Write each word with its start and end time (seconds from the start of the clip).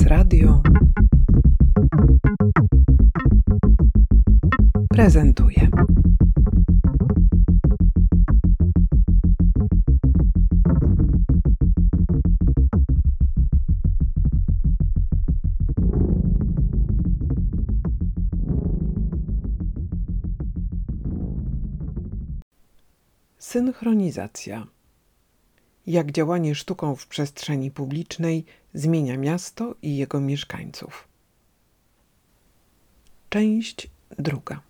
Prezes 0.00 0.06
Radio 0.08 0.62
prezentuje. 4.88 5.68
Synchronizacja. 23.38 24.79
Jak 25.90 26.12
działanie 26.12 26.54
sztuką 26.54 26.96
w 26.96 27.06
przestrzeni 27.06 27.70
publicznej 27.70 28.44
zmienia 28.74 29.16
miasto 29.16 29.74
i 29.82 29.96
jego 29.96 30.20
mieszkańców. 30.20 31.08
Część 33.28 33.90
druga. 34.18 34.60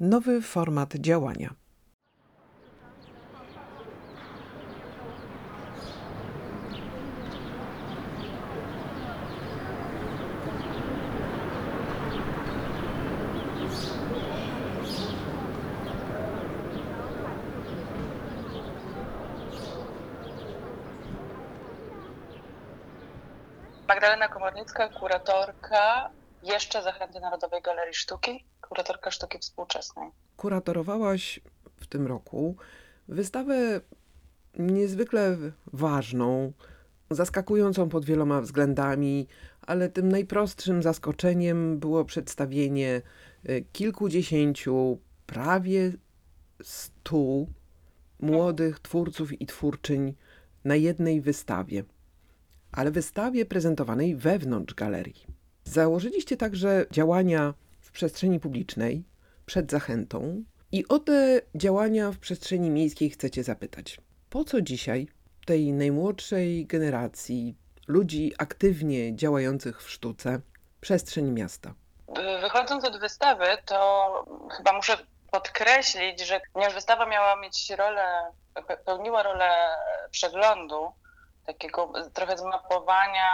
Nowy 0.00 0.42
format 0.42 0.94
działania. 0.94 1.54
Magdalena 23.94 24.28
Komornicka, 24.28 24.88
kuratorka 24.88 26.10
jeszcze 26.42 26.82
Zachęty 26.82 27.20
Narodowej 27.20 27.62
Galerii 27.62 27.94
Sztuki, 27.94 28.44
kuratorka 28.60 29.10
sztuki 29.10 29.38
współczesnej. 29.38 30.10
Kuratorowałaś 30.36 31.40
w 31.76 31.86
tym 31.86 32.06
roku 32.06 32.56
wystawę 33.08 33.80
niezwykle 34.58 35.36
ważną, 35.72 36.52
zaskakującą 37.10 37.88
pod 37.88 38.04
wieloma 38.04 38.40
względami, 38.40 39.26
ale 39.66 39.88
tym 39.88 40.08
najprostszym 40.08 40.82
zaskoczeniem 40.82 41.78
było 41.78 42.04
przedstawienie 42.04 43.02
y, 43.48 43.64
kilkudziesięciu, 43.72 44.98
prawie 45.26 45.92
stu 46.62 47.48
młodych 48.20 48.80
twórców 48.80 49.40
i 49.40 49.46
twórczyń 49.46 50.14
na 50.64 50.74
jednej 50.74 51.20
wystawie 51.20 51.84
ale 52.74 52.90
wystawie 52.90 53.46
prezentowanej 53.46 54.16
wewnątrz 54.16 54.74
galerii. 54.74 55.26
Założyliście 55.64 56.36
także 56.36 56.86
działania 56.90 57.54
w 57.80 57.90
przestrzeni 57.90 58.40
publicznej 58.40 59.04
przed 59.46 59.70
zachętą 59.70 60.44
i 60.72 60.88
o 60.88 60.98
te 60.98 61.40
działania 61.54 62.12
w 62.12 62.18
przestrzeni 62.18 62.70
miejskiej 62.70 63.10
chcecie 63.10 63.44
zapytać. 63.44 64.00
Po 64.30 64.44
co 64.44 64.60
dzisiaj 64.60 65.08
tej 65.46 65.72
najmłodszej 65.72 66.66
generacji 66.66 67.56
ludzi 67.88 68.32
aktywnie 68.38 69.16
działających 69.16 69.82
w 69.82 69.90
sztuce 69.90 70.40
przestrzeń 70.80 71.30
miasta? 71.30 71.74
Wychodząc 72.40 72.84
od 72.84 73.00
wystawy, 73.00 73.46
to 73.66 74.24
chyba 74.56 74.72
muszę 74.72 74.96
podkreślić, 75.30 76.26
że 76.26 76.40
ponieważ 76.52 76.74
wystawa 76.74 77.06
miała 77.06 77.40
mieć 77.40 77.70
rolę, 77.70 78.04
pełniła 78.84 79.22
rolę 79.22 79.50
przeglądu, 80.10 80.92
takiego 81.46 81.92
trochę 82.14 82.38
zmapowania 82.38 83.30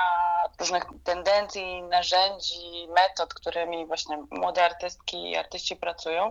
różnych 0.58 0.84
tendencji, 1.05 1.83
narzędzi, 1.83 2.89
metod, 2.89 3.34
którymi 3.34 3.87
właśnie 3.87 4.19
młode 4.31 4.65
artystki 4.65 5.31
i 5.31 5.37
artyści 5.37 5.76
pracują. 5.76 6.31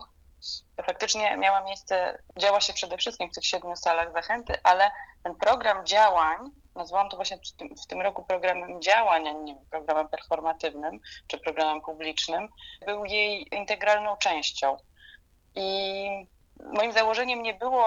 To 0.75 0.84
faktycznie 0.84 1.38
miała 1.38 1.62
miejsce, 1.62 2.23
działa 2.38 2.62
się 2.62 2.73
przede 2.73 2.97
wszystkim 2.97 3.29
w 3.29 3.35
tych 3.35 3.45
siedmiu 3.45 3.75
salach 3.75 4.13
zachęty, 4.13 4.53
ale 4.63 4.91
ten 5.23 5.35
program 5.35 5.85
działań, 5.85 6.38
nazwałam 6.75 7.09
to 7.09 7.16
właśnie 7.16 7.38
w 7.38 7.51
tym, 7.51 7.75
w 7.75 7.88
tym 7.88 8.01
roku 8.01 8.23
programem 8.23 8.81
działań, 8.81 9.28
a 9.28 9.31
nie 9.31 9.56
programem 9.72 10.07
performatywnym 10.07 11.00
czy 11.28 11.38
programem 11.38 11.81
publicznym, 11.81 12.50
był 12.85 13.06
jej 13.06 13.56
integralną 13.56 14.17
częścią. 14.17 14.78
I 15.56 16.09
moim 16.59 16.92
założeniem 16.92 17.44
nie 17.44 17.53
było 17.53 17.86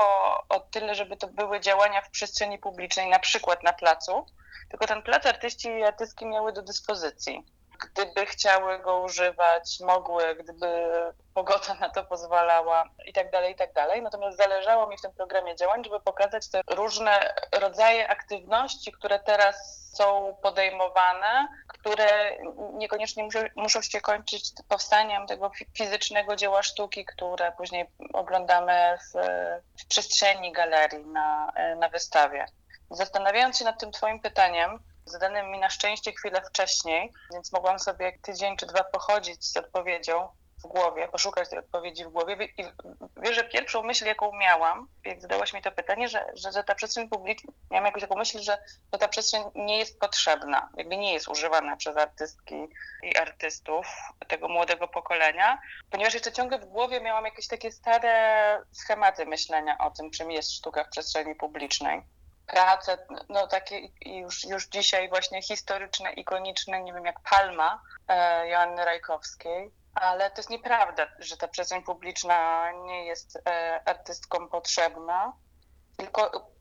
o 0.49 0.61
tyle, 0.61 0.95
żeby 0.95 1.17
to 1.17 1.27
były 1.27 1.61
działania 1.61 2.01
w 2.01 2.11
przestrzeni 2.11 2.59
publicznej, 2.59 3.09
na 3.09 3.19
przykład 3.19 3.63
na 3.63 3.73
placu, 3.73 4.27
tylko 4.69 4.87
ten 4.87 5.03
plac 5.03 5.27
artyści 5.27 5.69
i 5.69 5.83
artystki 5.83 6.27
miały 6.27 6.53
do 6.53 6.63
dyspozycji. 6.63 7.45
Gdyby 7.85 8.27
chciały 8.27 8.79
go 8.79 9.01
używać, 9.01 9.81
mogły, 9.81 10.35
gdyby 10.35 10.89
pogoda 11.35 11.75
na 11.81 11.89
to 11.89 12.05
pozwalała 12.05 12.85
i 13.07 13.13
tak 13.13 13.31
dalej, 13.31 13.53
i 13.53 13.57
tak 13.57 13.73
dalej. 13.73 14.03
Natomiast 14.03 14.39
zależało 14.39 14.87
mi 14.87 14.99
w 14.99 15.03
tym 15.03 15.13
programie 15.13 15.57
działań, 15.57 15.85
żeby 15.85 16.01
pokazać 16.01 16.51
te 16.51 16.61
różne 16.71 17.35
rodzaje 17.61 18.09
aktywności, 18.09 18.93
które 18.93 19.19
teraz 19.19 19.83
są 19.93 20.37
podejmowane, 20.43 21.49
które 21.69 22.37
niekoniecznie 22.73 23.25
muszą, 23.25 23.39
muszą 23.57 23.83
się 23.83 24.01
kończyć 24.01 24.53
powstaniem 24.69 25.27
tego 25.27 25.51
fizycznego 25.77 26.37
dzieła 26.37 26.63
sztuki, 26.63 27.05
które 27.05 27.53
później 27.53 27.87
oglądamy 28.13 28.99
w, 28.99 29.19
w 29.83 29.87
przestrzeni 29.89 30.53
galerii 30.53 31.07
na, 31.07 31.53
na 31.77 31.89
wystawie. 31.89 32.47
Zastanawiając 32.91 33.59
się 33.59 33.65
nad 33.65 33.81
tym 33.81 33.93
Twoim 33.93 34.21
pytaniem, 34.21 34.79
zadanym 35.05 35.51
mi 35.51 35.59
na 35.59 35.71
szczęście 35.71 36.13
chwilę 36.13 36.43
wcześniej, 36.43 37.13
więc 37.33 37.53
mogłam 37.53 37.79
sobie 37.79 38.19
tydzień 38.23 38.57
czy 38.57 38.67
dwa 38.67 38.85
pochodzić 38.85 39.45
z 39.45 39.57
odpowiedzią 39.57 40.29
w 40.65 40.67
głowie, 40.67 41.09
poszukać 41.09 41.49
tej 41.49 41.59
odpowiedzi 41.59 42.05
w 42.05 42.09
głowie. 42.09 42.49
I 42.59 42.65
wiesz, 43.17 43.37
że 43.37 43.45
pierwszą 43.45 43.83
myśl, 43.83 44.07
jaką 44.07 44.33
miałam, 44.37 44.89
jak 45.05 45.21
zadałaś 45.21 45.53
mi 45.53 45.63
to 45.63 45.73
pytanie, 45.73 46.09
że, 46.09 46.27
że, 46.35 46.53
że 46.53 46.65
ta 46.65 46.75
przestrzeń 46.75 47.09
publiczna, 47.09 47.53
miałam 47.71 47.87
jakąś 47.87 48.03
taką 48.03 48.17
myśl, 48.17 48.39
że, 48.39 48.59
że 48.93 48.99
ta 48.99 49.09
przestrzeń 49.09 49.43
nie 49.55 49.79
jest 49.79 50.01
potrzebna, 50.01 50.69
jakby 50.77 50.97
nie 50.97 51.13
jest 51.13 51.29
używana 51.29 51.77
przez 51.77 51.97
artystki 51.97 52.69
i 53.03 53.17
artystów 53.17 53.87
tego 54.29 54.49
młodego 54.49 54.89
pokolenia, 54.89 55.59
ponieważ 55.91 56.15
jeszcze 56.15 56.33
ciągle 56.33 56.59
w 56.59 56.65
głowie 56.65 57.01
miałam 57.01 57.25
jakieś 57.25 57.49
takie 57.49 57.73
stare 57.73 58.63
schematy 58.73 59.27
myślenia 59.27 59.79
o 59.79 59.91
tym, 59.91 60.11
czym 60.11 60.31
jest 60.31 60.53
sztuka 60.53 60.85
w 60.85 60.89
przestrzeni 60.89 61.35
publicznej 61.35 62.03
prace, 62.47 63.07
no 63.29 63.47
takie 63.47 63.89
już, 64.07 64.45
już 64.45 64.69
dzisiaj 64.69 65.09
właśnie 65.09 65.43
historyczne, 65.43 66.13
ikoniczne, 66.13 66.83
nie 66.83 66.93
wiem, 66.93 67.05
jak 67.07 67.21
Palma 67.21 67.83
e, 68.09 68.49
Joanny 68.49 68.85
Rajkowskiej, 68.85 69.71
ale 69.95 70.31
to 70.31 70.37
jest 70.37 70.51
nieprawda, 70.51 71.07
że 71.19 71.37
ta 71.37 71.49
przestrzeń 71.49 71.83
publiczna 71.83 72.71
nie 72.73 73.07
jest 73.07 73.39
e, 73.45 74.49
potrzebna, 74.51 75.33
tylko 75.97 76.53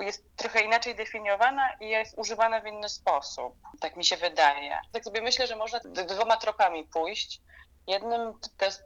jest 0.00 0.36
trochę 0.36 0.60
inaczej 0.60 0.94
definiowana 0.94 1.76
i 1.80 1.88
jest 1.88 2.18
używana 2.18 2.60
w 2.60 2.66
inny 2.66 2.88
sposób. 2.88 3.54
Tak 3.80 3.96
mi 3.96 4.04
się 4.04 4.16
wydaje. 4.16 4.78
Tak 4.92 5.04
sobie 5.04 5.22
myślę, 5.22 5.46
że 5.46 5.56
można 5.56 5.80
dwoma 6.06 6.36
tropami 6.36 6.84
pójść. 6.84 7.40
Jednym, 7.86 8.32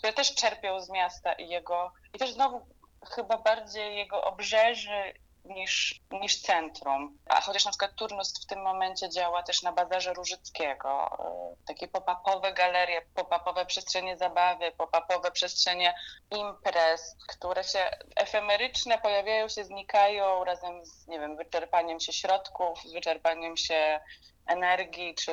które 0.00 0.12
też 0.12 0.34
czerpią 0.34 0.80
z 0.80 0.90
miasta 0.90 1.32
i 1.32 1.48
jego, 1.48 1.92
i 2.14 2.18
też 2.18 2.32
znowu 2.32 2.66
chyba 3.14 3.38
bardziej 3.38 3.96
jego 3.96 4.24
obrzeży 4.24 5.14
niż, 5.44 6.00
niż 6.10 6.42
centrum. 6.42 7.18
A 7.26 7.40
chociaż 7.40 7.64
na 7.64 7.70
przykład 7.70 7.94
Turnus 7.94 8.44
w 8.44 8.46
tym 8.46 8.62
momencie 8.62 9.08
działa 9.08 9.42
też 9.42 9.62
na 9.62 9.72
bazarze 9.72 10.14
Różyckiego. 10.14 11.18
Y, 11.52 11.66
takie 11.66 11.88
pop-upowe 11.88 12.52
galerie, 12.54 13.02
pop-upowe 13.14 13.66
przestrzenie 13.66 14.16
zabawy, 14.16 14.72
pop-upowe 14.72 15.30
przestrzenie 15.30 15.94
imprez, 16.30 17.16
które 17.28 17.64
się 17.64 17.90
efemeryczne 18.16 18.98
pojawiają 18.98 19.48
się, 19.48 19.64
znikają 19.64 20.44
razem 20.44 20.84
z, 20.84 21.06
nie 21.06 21.20
wiem, 21.20 21.36
wyczerpaniem 21.36 22.00
się 22.00 22.12
środków, 22.12 22.78
wyczerpaniem 22.92 23.56
się 23.56 24.00
energii 24.46 25.14
czy 25.14 25.32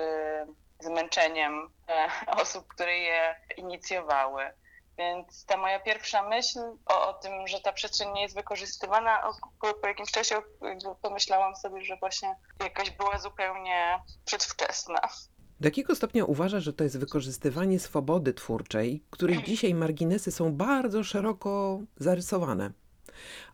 zmęczeniem 0.80 1.70
e, 1.88 2.08
osób, 2.42 2.68
które 2.68 2.98
je 2.98 3.36
inicjowały. 3.58 4.44
Więc 4.98 5.46
ta 5.46 5.58
moja 5.58 5.80
pierwsza 5.80 6.30
myśl 6.30 6.60
o, 6.86 7.10
o, 7.10 7.14
tym, 7.14 7.48
że 7.48 7.62
ta 7.62 7.74
przestrzeń 7.74 8.14
nie 8.14 8.22
jest 8.22 8.36
wykorzystywana, 8.36 9.22
po, 9.62 9.74
po 9.74 9.88
jakimś 9.88 10.12
czasie 10.12 10.36
pomyślałam 11.02 11.56
sobie, 11.56 11.82
że 11.82 11.98
właśnie 11.98 12.36
jakaś 12.64 12.92
była 12.92 13.20
zupełnie 13.20 14.00
przedwczesna. 14.26 15.02
Do 15.60 15.68
jakiego 15.68 15.96
stopnia 15.96 16.26
uważasz, 16.26 16.64
że 16.64 16.74
to 16.74 16.84
jest 16.84 17.00
wykorzystywanie 17.00 17.80
swobody 17.80 18.34
twórczej, 18.34 19.04
której 19.10 19.44
dzisiaj 19.48 19.74
marginesy 19.74 20.32
są 20.32 20.54
bardzo 20.54 21.04
szeroko 21.04 21.80
zarysowane? 21.96 22.72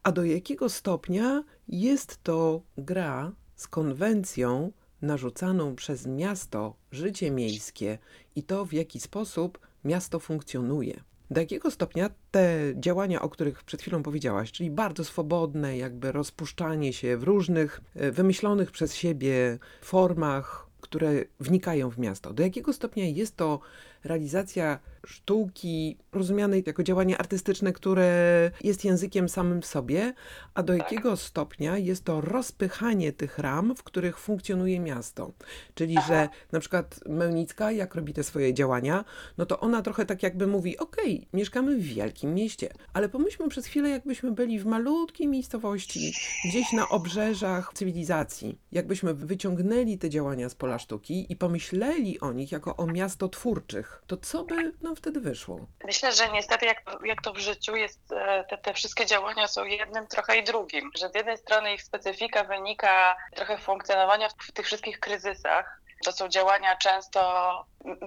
A 0.04 0.12
do 0.12 0.24
jakiego 0.24 0.70
stopnia 0.70 1.44
jest 1.68 2.24
to 2.24 2.62
gra 2.78 3.32
z 3.56 3.68
konwencją 3.68 4.72
narzucaną 5.04 5.76
przez 5.76 6.08
miasto, 6.08 6.76
życie 6.92 7.32
miejskie 7.32 7.98
i 8.36 8.44
to, 8.44 8.66
w 8.66 8.74
jaki 8.74 9.00
sposób 9.00 9.60
miasto 9.84 10.20
funkcjonuje? 10.20 11.04
Do 11.32 11.42
jakiego 11.42 11.72
stopnia 11.72 12.10
te 12.32 12.74
działania, 12.76 13.22
o 13.22 13.30
których 13.30 13.64
przed 13.64 13.82
chwilą 13.82 14.04
powiedziałaś, 14.04 14.52
czyli 14.52 14.72
bardzo 14.72 15.04
swobodne, 15.04 15.78
jakby 15.78 16.12
rozpuszczanie 16.12 16.94
się 16.94 17.18
w 17.18 17.24
różnych 17.24 17.82
e, 17.96 18.12
wymyślonych 18.12 18.72
przez 18.72 18.96
siebie 18.96 19.60
formach, 19.82 20.68
które 20.82 21.14
wnikają 21.40 21.90
w 21.90 21.98
miasto, 21.98 22.34
do 22.34 22.44
jakiego 22.44 22.74
stopnia 22.74 23.06
jest 23.06 23.36
to 23.38 23.60
realizacja 24.04 24.80
sztuki 25.06 25.98
rozumianej 26.12 26.64
jako 26.66 26.84
działanie 26.84 27.18
artystyczne, 27.18 27.74
które 27.74 28.52
jest 28.64 28.86
językiem 28.86 29.30
samym 29.30 29.62
w 29.62 29.66
sobie, 29.66 30.14
a 30.54 30.64
do 30.64 30.74
tak. 30.74 30.82
jakiego 30.82 31.18
stopnia 31.18 31.78
jest 31.78 32.04
to 32.04 32.22
rozpychanie 32.22 33.14
tych 33.14 33.40
ram, 33.40 33.76
w 33.76 33.84
których 33.84 34.20
funkcjonuje 34.20 34.80
miasto. 34.80 35.32
Czyli, 35.76 35.98
Aha. 35.98 36.08
że 36.08 36.30
na 36.52 36.60
przykład 36.60 37.00
Mełnicka, 37.10 37.72
jak 37.72 37.96
robi 37.96 38.14
te 38.14 38.24
swoje 38.24 38.54
działania, 38.54 39.06
no 39.38 39.46
to 39.46 39.60
ona 39.60 39.82
trochę 39.82 40.06
tak 40.06 40.24
jakby 40.24 40.48
mówi, 40.48 40.78
okej, 40.78 41.16
okay, 41.16 41.28
mieszkamy 41.34 41.76
w 41.76 41.84
wielkim 41.84 42.34
mieście, 42.34 42.74
ale 42.94 43.10
pomyślmy 43.10 43.50
przez 43.50 43.66
chwilę, 43.66 43.90
jakbyśmy 43.90 44.32
byli 44.32 44.60
w 44.60 44.66
malutkiej 44.66 45.28
miejscowości, 45.28 46.14
gdzieś 46.50 46.72
na 46.74 46.90
obrzeżach 46.90 47.72
cywilizacji. 47.74 48.58
Jakbyśmy 48.72 49.14
wyciągnęli 49.14 49.98
te 49.98 50.10
działania 50.10 50.50
z 50.50 50.56
pola 50.56 50.80
sztuki 50.80 51.26
i 51.30 51.36
pomyśleli 51.36 52.20
o 52.20 52.32
nich 52.32 52.52
jako 52.52 52.76
o 52.76 52.88
miasto 52.88 53.30
twórczych, 53.30 54.04
to 54.08 54.18
co 54.18 54.44
by 54.44 54.74
nam 54.82 54.93
wtedy 54.96 55.20
wyszło? 55.20 55.60
Myślę, 55.84 56.12
że 56.12 56.30
niestety 56.30 56.66
jak, 56.66 56.82
jak 57.04 57.22
to 57.22 57.34
w 57.34 57.38
życiu 57.38 57.76
jest, 57.76 58.12
e, 58.12 58.44
te, 58.50 58.58
te 58.58 58.74
wszystkie 58.74 59.06
działania 59.06 59.48
są 59.48 59.64
jednym 59.64 60.08
trochę 60.08 60.38
i 60.38 60.44
drugim. 60.44 60.92
Że 60.98 61.10
z 61.10 61.16
jednej 61.16 61.38
strony 61.38 61.74
ich 61.74 61.84
specyfika 61.84 62.44
wynika 62.44 63.16
trochę 63.36 63.58
funkcjonowania 63.58 64.30
w 64.30 64.52
tych 64.52 64.66
wszystkich 64.66 65.00
kryzysach, 65.00 65.84
to 66.04 66.12
są 66.12 66.28
działania 66.28 66.78
często 66.78 67.66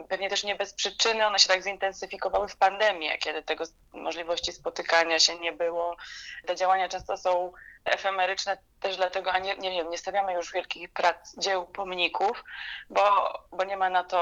pewnie 0.09 0.31
też 0.31 0.45
nie 0.45 0.57
bez 0.57 0.75
przyczyny, 0.75 1.27
one 1.27 1.39
się 1.39 1.49
tak 1.49 1.63
zintensyfikowały 1.63 2.49
w 2.49 2.57
pandemii, 2.57 3.11
kiedy 3.19 3.43
tego 3.43 3.65
możliwości 3.93 4.53
spotykania 4.53 5.19
się 5.19 5.39
nie 5.39 5.53
było. 5.53 5.97
Te 6.47 6.57
działania 6.57 6.89
często 6.89 7.17
są 7.17 7.53
efemeryczne 7.85 8.59
też 8.81 8.97
dlatego, 8.97 9.33
a 9.33 9.39
nie, 9.39 9.57
nie 9.57 9.71
wiem, 9.71 9.91
nie 9.91 9.99
stawiamy 9.99 10.33
już 10.33 10.53
wielkich 10.53 10.93
prac, 10.93 11.35
dzieł, 11.39 11.67
pomników, 11.67 12.45
bo, 12.91 13.03
bo 13.53 13.65
nie 13.65 13.77
ma 13.77 13.91
na 13.91 14.05
to 14.05 14.21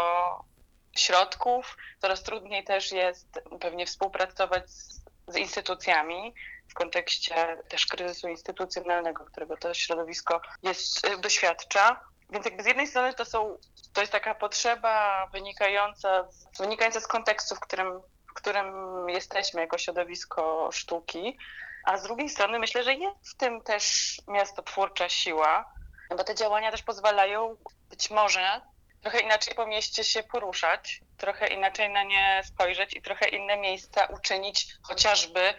środków. 0.99 1.76
Coraz 2.00 2.23
trudniej 2.23 2.64
też 2.64 2.93
jest 2.93 3.41
pewnie 3.61 3.87
współpracować 3.87 4.70
z, 4.70 5.00
z 5.29 5.37
instytucjami 5.37 6.35
w 6.69 6.75
kontekście 6.75 7.56
też 7.69 7.87
kryzysu 7.87 8.29
instytucjonalnego, 8.29 9.25
którego 9.25 9.56
to 9.56 9.75
środowisko 9.75 10.41
jest, 10.62 11.06
y, 11.06 11.19
doświadcza. 11.19 12.00
Więc 12.31 12.44
jakby 12.44 12.62
z 12.62 12.67
jednej 12.67 12.87
strony 12.87 13.14
to, 13.14 13.25
są, 13.25 13.58
to 13.93 14.00
jest 14.00 14.12
taka 14.12 14.35
potrzeba 14.35 15.26
wynikająca 15.32 16.32
z, 16.32 16.58
wynikająca 16.58 17.00
z 17.00 17.06
kontekstu, 17.06 17.55
w 17.55 17.61
którym, 17.61 18.00
w 18.31 18.35
którym 18.35 18.75
jesteśmy 19.08 19.61
jako 19.61 19.79
środowisko 19.79 20.69
sztuki, 20.73 21.38
a 21.85 21.99
z 21.99 22.02
drugiej 22.02 22.29
strony 22.29 22.58
myślę, 22.58 22.85
że 22.85 22.94
jest 22.94 23.29
w 23.29 23.37
tym 23.37 23.61
też 23.61 24.17
miastotwórcza 24.29 25.08
siła, 25.08 25.73
bo 26.17 26.25
te 26.25 26.35
działania 26.35 26.70
też 26.70 26.82
pozwalają 26.82 27.56
być 27.90 28.11
może 28.11 28.61
trochę 29.05 29.21
inaczej 29.21 29.55
po 29.55 29.67
mieście 29.67 30.05
się 30.05 30.23
poruszać, 30.23 31.01
trochę 31.17 31.47
inaczej 31.47 31.91
na 31.91 32.03
nie 32.03 32.43
spojrzeć 32.45 32.97
i 32.97 33.03
trochę 33.03 33.29
inne 33.29 33.56
miejsca 33.56 34.06
uczynić 34.06 34.67
chociażby, 34.83 35.55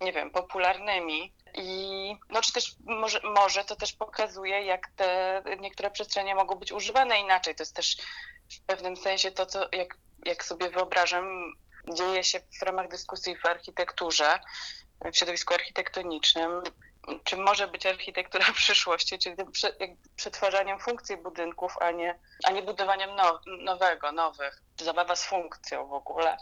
nie 0.00 0.12
wiem, 0.12 0.30
popularnymi. 0.30 1.32
I 1.54 2.16
no, 2.28 2.42
czy 2.42 2.52
też 2.52 2.74
może, 2.84 3.20
może 3.24 3.64
to 3.64 3.76
też 3.76 3.92
pokazuje, 3.92 4.62
jak 4.62 4.88
te 4.96 5.42
niektóre 5.60 5.90
przestrzenie 5.90 6.34
mogą 6.34 6.54
być 6.54 6.72
używane 6.72 7.20
inaczej. 7.20 7.54
To 7.54 7.62
jest 7.62 7.76
też 7.76 7.96
w 8.52 8.60
pewnym 8.66 8.96
sensie 8.96 9.30
to, 9.30 9.46
co 9.46 9.68
jak, 9.72 9.96
jak 10.26 10.44
sobie 10.44 10.70
wyobrażam, 10.70 11.52
dzieje 11.94 12.24
się 12.24 12.40
w 12.60 12.62
ramach 12.62 12.88
dyskusji 12.88 13.36
w 13.36 13.46
architekturze, 13.46 14.40
w 15.12 15.16
środowisku 15.16 15.54
architektonicznym 15.54 16.62
czym 17.24 17.42
może 17.42 17.68
być 17.68 17.86
architektura 17.86 18.44
przyszłości, 18.54 19.18
czyli 19.18 19.36
tym 19.36 19.52
przetwarzaniem 20.16 20.78
funkcji 20.78 21.16
budynków, 21.16 21.76
a 21.80 21.90
nie, 21.90 22.18
a 22.44 22.50
nie 22.50 22.62
budowaniem 22.62 23.16
now, 23.16 23.40
nowego, 23.64 24.12
nowych. 24.12 24.62
Zabawa 24.82 25.16
z 25.16 25.24
funkcją 25.24 25.88
w 25.88 25.92
ogóle. 25.92 26.36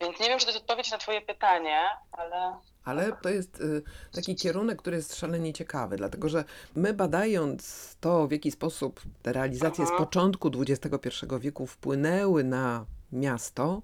Więc 0.00 0.20
nie 0.20 0.28
wiem, 0.28 0.38
czy 0.38 0.46
to 0.46 0.52
jest 0.52 0.62
odpowiedź 0.62 0.90
na 0.90 0.98
Twoje 0.98 1.20
pytanie, 1.20 1.80
ale. 2.12 2.58
Ale 2.84 3.12
to 3.12 3.28
jest 3.28 3.60
y, 3.60 3.82
taki 4.12 4.36
kierunek, 4.36 4.78
który 4.78 4.96
jest 4.96 5.16
szalenie 5.16 5.52
ciekawy, 5.52 5.96
dlatego 5.96 6.28
że 6.28 6.44
my 6.76 6.94
badając 6.94 7.96
to, 8.00 8.28
w 8.28 8.32
jaki 8.32 8.50
sposób 8.50 9.00
te 9.22 9.32
realizacje 9.32 9.86
z 9.86 9.90
mhm. 9.90 9.98
początku 9.98 10.50
XXI 10.68 11.08
wieku 11.40 11.66
wpłynęły 11.66 12.44
na 12.44 12.86
miasto, 13.12 13.82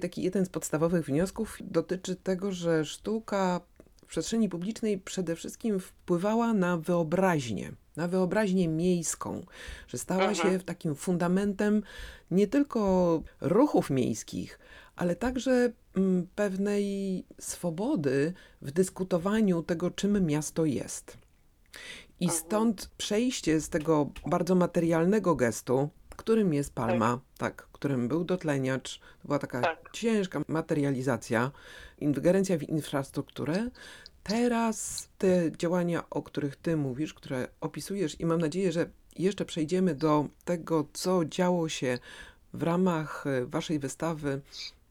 taki 0.00 0.22
jeden 0.22 0.46
z 0.46 0.48
podstawowych 0.48 1.04
wniosków 1.04 1.56
dotyczy 1.60 2.16
tego, 2.16 2.52
że 2.52 2.84
sztuka 2.84 3.60
w 4.06 4.08
przestrzeni 4.08 4.48
publicznej 4.48 4.98
przede 4.98 5.36
wszystkim 5.36 5.80
wpływała 5.80 6.52
na 6.52 6.76
wyobraźnię, 6.76 7.72
na 7.96 8.08
wyobraźnię 8.08 8.68
miejską, 8.68 9.46
że 9.88 9.98
stała 9.98 10.34
się 10.34 10.42
mhm. 10.42 10.60
takim 10.60 10.94
fundamentem 10.94 11.82
nie 12.30 12.46
tylko 12.46 13.22
ruchów 13.40 13.90
miejskich, 13.90 14.58
ale 14.96 15.16
także 15.16 15.72
mm, 15.96 16.26
pewnej 16.34 17.24
swobody 17.40 18.32
w 18.62 18.70
dyskutowaniu 18.70 19.62
tego, 19.62 19.90
czym 19.90 20.26
miasto 20.26 20.64
jest. 20.64 21.18
I 22.20 22.24
mhm. 22.24 22.42
stąd 22.42 22.90
przejście 22.96 23.60
z 23.60 23.68
tego 23.68 24.10
bardzo 24.26 24.54
materialnego 24.54 25.36
gestu, 25.36 25.88
którym 26.16 26.54
jest 26.54 26.74
palma, 26.74 27.20
tak, 27.38 27.56
tak 27.56 27.66
którym 27.72 28.08
był 28.08 28.24
dotleniacz, 28.24 28.98
to 28.98 29.28
była 29.28 29.38
taka 29.38 29.60
tak. 29.60 29.90
ciężka 29.92 30.40
materializacja, 30.48 31.50
ingerencja 31.98 32.58
w 32.58 32.62
infrastrukturę. 32.62 33.70
Teraz 34.22 35.08
te 35.18 35.52
działania, 35.58 36.04
o 36.10 36.22
których 36.22 36.56
ty 36.56 36.76
mówisz, 36.76 37.14
które 37.14 37.48
opisujesz 37.60 38.20
i 38.20 38.26
mam 38.26 38.40
nadzieję, 38.40 38.72
że 38.72 38.86
jeszcze 39.18 39.44
przejdziemy 39.44 39.94
do 39.94 40.28
tego, 40.44 40.86
co 40.92 41.24
działo 41.24 41.68
się 41.68 41.98
w 42.52 42.62
ramach 42.62 43.26
e, 43.26 43.46
waszej 43.46 43.78
wystawy 43.78 44.40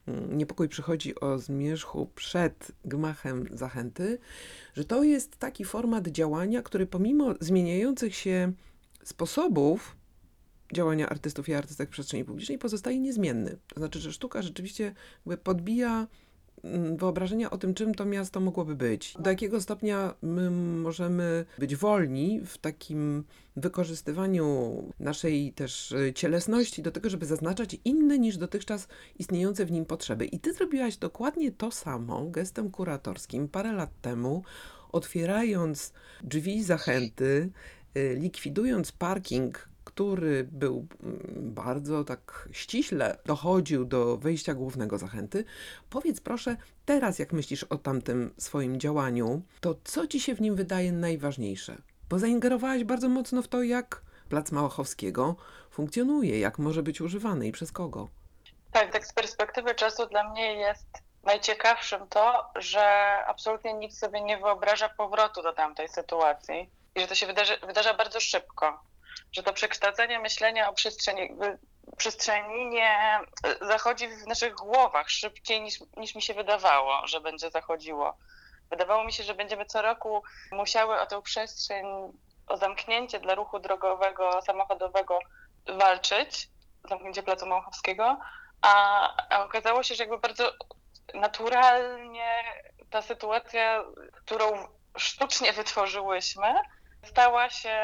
mm, 0.07 0.37
Niepokój 0.37 0.69
przychodzi 0.69 1.19
o 1.19 1.39
zmierzchu 1.39 2.09
przed 2.15 2.71
gmachem 2.85 3.47
zachęty, 3.51 4.17
że 4.73 4.85
to 4.85 5.03
jest 5.03 5.37
taki 5.37 5.65
format 5.65 6.07
działania, 6.07 6.61
który 6.61 6.85
pomimo 6.85 7.33
zmieniających 7.39 8.15
się 8.15 8.51
sposobów 9.03 9.95
działania 10.73 11.09
artystów 11.09 11.49
i 11.49 11.53
artystek 11.53 11.89
w 11.89 11.91
przestrzeni 11.91 12.25
publicznej 12.25 12.57
pozostaje 12.57 12.99
niezmienny. 12.99 13.57
To 13.67 13.79
znaczy, 13.79 13.99
że 13.99 14.13
sztuka 14.13 14.41
rzeczywiście 14.41 14.93
podbija 15.43 16.07
mm, 16.63 16.97
wyobrażenia 16.97 17.49
o 17.49 17.57
tym, 17.57 17.73
czym 17.73 17.95
to 17.95 18.05
miasto 18.05 18.39
mogłoby 18.39 18.75
być. 18.75 19.13
Do 19.19 19.29
jakiego 19.29 19.61
stopnia 19.61 20.13
my 20.21 20.51
możemy 20.51 21.45
być 21.57 21.75
wolni 21.75 22.41
w 22.45 22.57
takim 22.57 23.23
wykorzystywaniu 23.55 24.73
naszej 24.99 25.53
też 25.53 25.91
y, 25.91 26.13
cielesności 26.13 26.81
do 26.81 26.91
tego, 26.91 27.09
żeby 27.09 27.25
zaznaczać 27.25 27.77
inne 27.85 28.19
niż 28.19 28.37
dotychczas 28.37 28.87
istniejące 29.19 29.65
w 29.65 29.71
nim 29.71 29.85
potrzeby. 29.85 30.25
I 30.25 30.39
ty 30.39 30.53
zrobiłaś 30.53 30.97
dokładnie 30.97 31.51
to 31.51 31.71
samo 31.71 32.25
gestem 32.25 32.71
kuratorskim 32.71 33.47
parę 33.47 33.73
lat 33.73 34.01
temu, 34.01 34.43
otwierając 34.91 35.93
drzwi 36.23 36.63
zachęty, 36.63 37.49
y, 37.97 38.17
likwidując 38.19 38.91
parking 38.91 39.74
który 39.85 40.43
był 40.43 40.87
mm, 41.03 41.19
bardzo 41.53 42.03
tak 42.03 42.49
ściśle 42.51 43.17
dochodził 43.25 43.85
do 43.85 44.17
wejścia 44.17 44.53
głównego 44.53 44.97
zachęty. 44.97 45.45
Powiedz 45.89 46.21
proszę, 46.21 46.57
teraz 46.85 47.19
jak 47.19 47.33
myślisz 47.33 47.63
o 47.63 47.77
tamtym 47.77 48.33
swoim 48.37 48.79
działaniu, 48.79 49.41
to 49.61 49.75
co 49.83 50.07
ci 50.07 50.19
się 50.19 50.35
w 50.35 50.41
nim 50.41 50.55
wydaje 50.55 50.91
najważniejsze? 50.91 51.77
Bo 52.09 52.19
zaingerowałaś 52.19 52.83
bardzo 52.83 53.09
mocno 53.09 53.41
w 53.41 53.47
to, 53.47 53.63
jak 53.63 54.01
Plac 54.29 54.51
Małachowskiego 54.51 55.35
funkcjonuje, 55.71 56.39
jak 56.39 56.59
może 56.59 56.83
być 56.83 57.01
używany 57.01 57.47
i 57.47 57.51
przez 57.51 57.71
kogo. 57.71 58.07
Tak, 58.71 58.91
tak 58.91 59.07
z 59.07 59.13
perspektywy 59.13 59.75
czasu 59.75 60.05
dla 60.05 60.29
mnie 60.29 60.53
jest 60.53 60.87
najciekawszym 61.23 62.07
to, 62.07 62.51
że 62.55 62.85
absolutnie 63.27 63.73
nikt 63.73 63.95
sobie 63.95 64.21
nie 64.21 64.37
wyobraża 64.37 64.89
powrotu 64.89 65.43
do 65.43 65.53
tamtej 65.53 65.89
sytuacji 65.89 66.69
i 66.95 67.01
że 67.01 67.07
to 67.07 67.15
się 67.15 67.25
wydarzy, 67.25 67.57
wydarza 67.67 67.93
bardzo 67.93 68.19
szybko 68.19 68.79
że 69.35 69.43
to 69.43 69.53
przekształcenie 69.53 70.19
myślenia 70.19 70.69
o 70.69 70.73
przestrzeni, 70.73 71.35
przestrzeni 71.97 72.65
nie 72.65 73.19
zachodzi 73.61 74.07
w 74.07 74.27
naszych 74.27 74.55
głowach 74.55 75.09
szybciej 75.09 75.61
niż, 75.61 75.79
niż 75.97 76.15
mi 76.15 76.21
się 76.21 76.33
wydawało, 76.33 77.07
że 77.07 77.21
będzie 77.21 77.49
zachodziło. 77.49 78.17
Wydawało 78.69 79.03
mi 79.03 79.13
się, 79.13 79.23
że 79.23 79.33
będziemy 79.33 79.65
co 79.65 79.81
roku 79.81 80.23
musiały 80.51 80.99
o 81.01 81.05
tę 81.05 81.21
przestrzeń, 81.21 81.85
o 82.47 82.57
zamknięcie 82.57 83.19
dla 83.19 83.35
ruchu 83.35 83.59
drogowego, 83.59 84.41
samochodowego 84.41 85.19
walczyć, 85.67 86.49
zamknięcie 86.89 87.23
Placu 87.23 87.45
Małachowskiego, 87.45 88.19
a, 88.61 89.09
a 89.29 89.43
okazało 89.43 89.83
się, 89.83 89.95
że 89.95 90.03
jakby 90.03 90.17
bardzo 90.17 90.51
naturalnie 91.13 92.43
ta 92.89 93.01
sytuacja, 93.01 93.83
którą 94.13 94.67
sztucznie 94.97 95.53
wytworzyłyśmy, 95.53 96.53
stała 97.03 97.49
się 97.49 97.79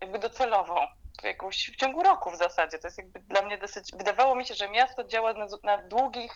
jakby 0.00 0.18
docelową. 0.18 0.74
Jakąś, 1.22 1.70
w 1.70 1.76
ciągu 1.76 2.02
roku 2.02 2.30
w 2.30 2.36
zasadzie. 2.36 2.78
To 2.78 2.86
jest 2.86 2.98
jakby 2.98 3.20
dla 3.20 3.42
mnie 3.42 3.58
dosyć. 3.58 3.92
Wydawało 3.96 4.34
mi 4.34 4.46
się, 4.46 4.54
że 4.54 4.68
miasto 4.68 5.04
działa 5.04 5.32
na, 5.32 5.46
na 5.62 5.78
długich 5.82 6.32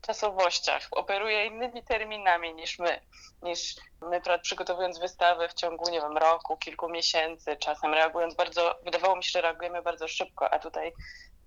czasowościach, 0.00 0.88
operuje 0.90 1.46
innymi 1.46 1.82
terminami 1.84 2.54
niż 2.54 2.78
my. 2.78 3.00
Niż 3.42 3.74
my 4.02 4.20
przygotowując 4.42 4.98
wystawę 4.98 5.48
w 5.48 5.54
ciągu, 5.54 5.90
nie 5.90 6.00
wiem, 6.00 6.16
roku, 6.16 6.56
kilku 6.56 6.88
miesięcy, 6.88 7.56
czasem 7.56 7.94
reagując 7.94 8.34
bardzo, 8.34 8.78
wydawało 8.84 9.16
mi 9.16 9.24
się, 9.24 9.30
że 9.30 9.40
reagujemy 9.40 9.82
bardzo 9.82 10.08
szybko, 10.08 10.50
a 10.50 10.58
tutaj 10.58 10.92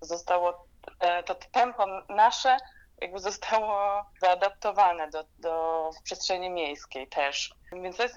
zostało 0.00 0.66
e, 1.00 1.22
to 1.22 1.34
tempo 1.34 1.86
nasze 2.08 2.56
jakby 3.02 3.18
zostało 3.18 4.04
zaadaptowane 4.20 5.10
do, 5.10 5.24
do 5.38 5.90
przestrzeni 6.04 6.50
miejskiej 6.50 7.08
też. 7.08 7.54
Więc 7.72 7.96
to 7.96 8.02
jest 8.02 8.14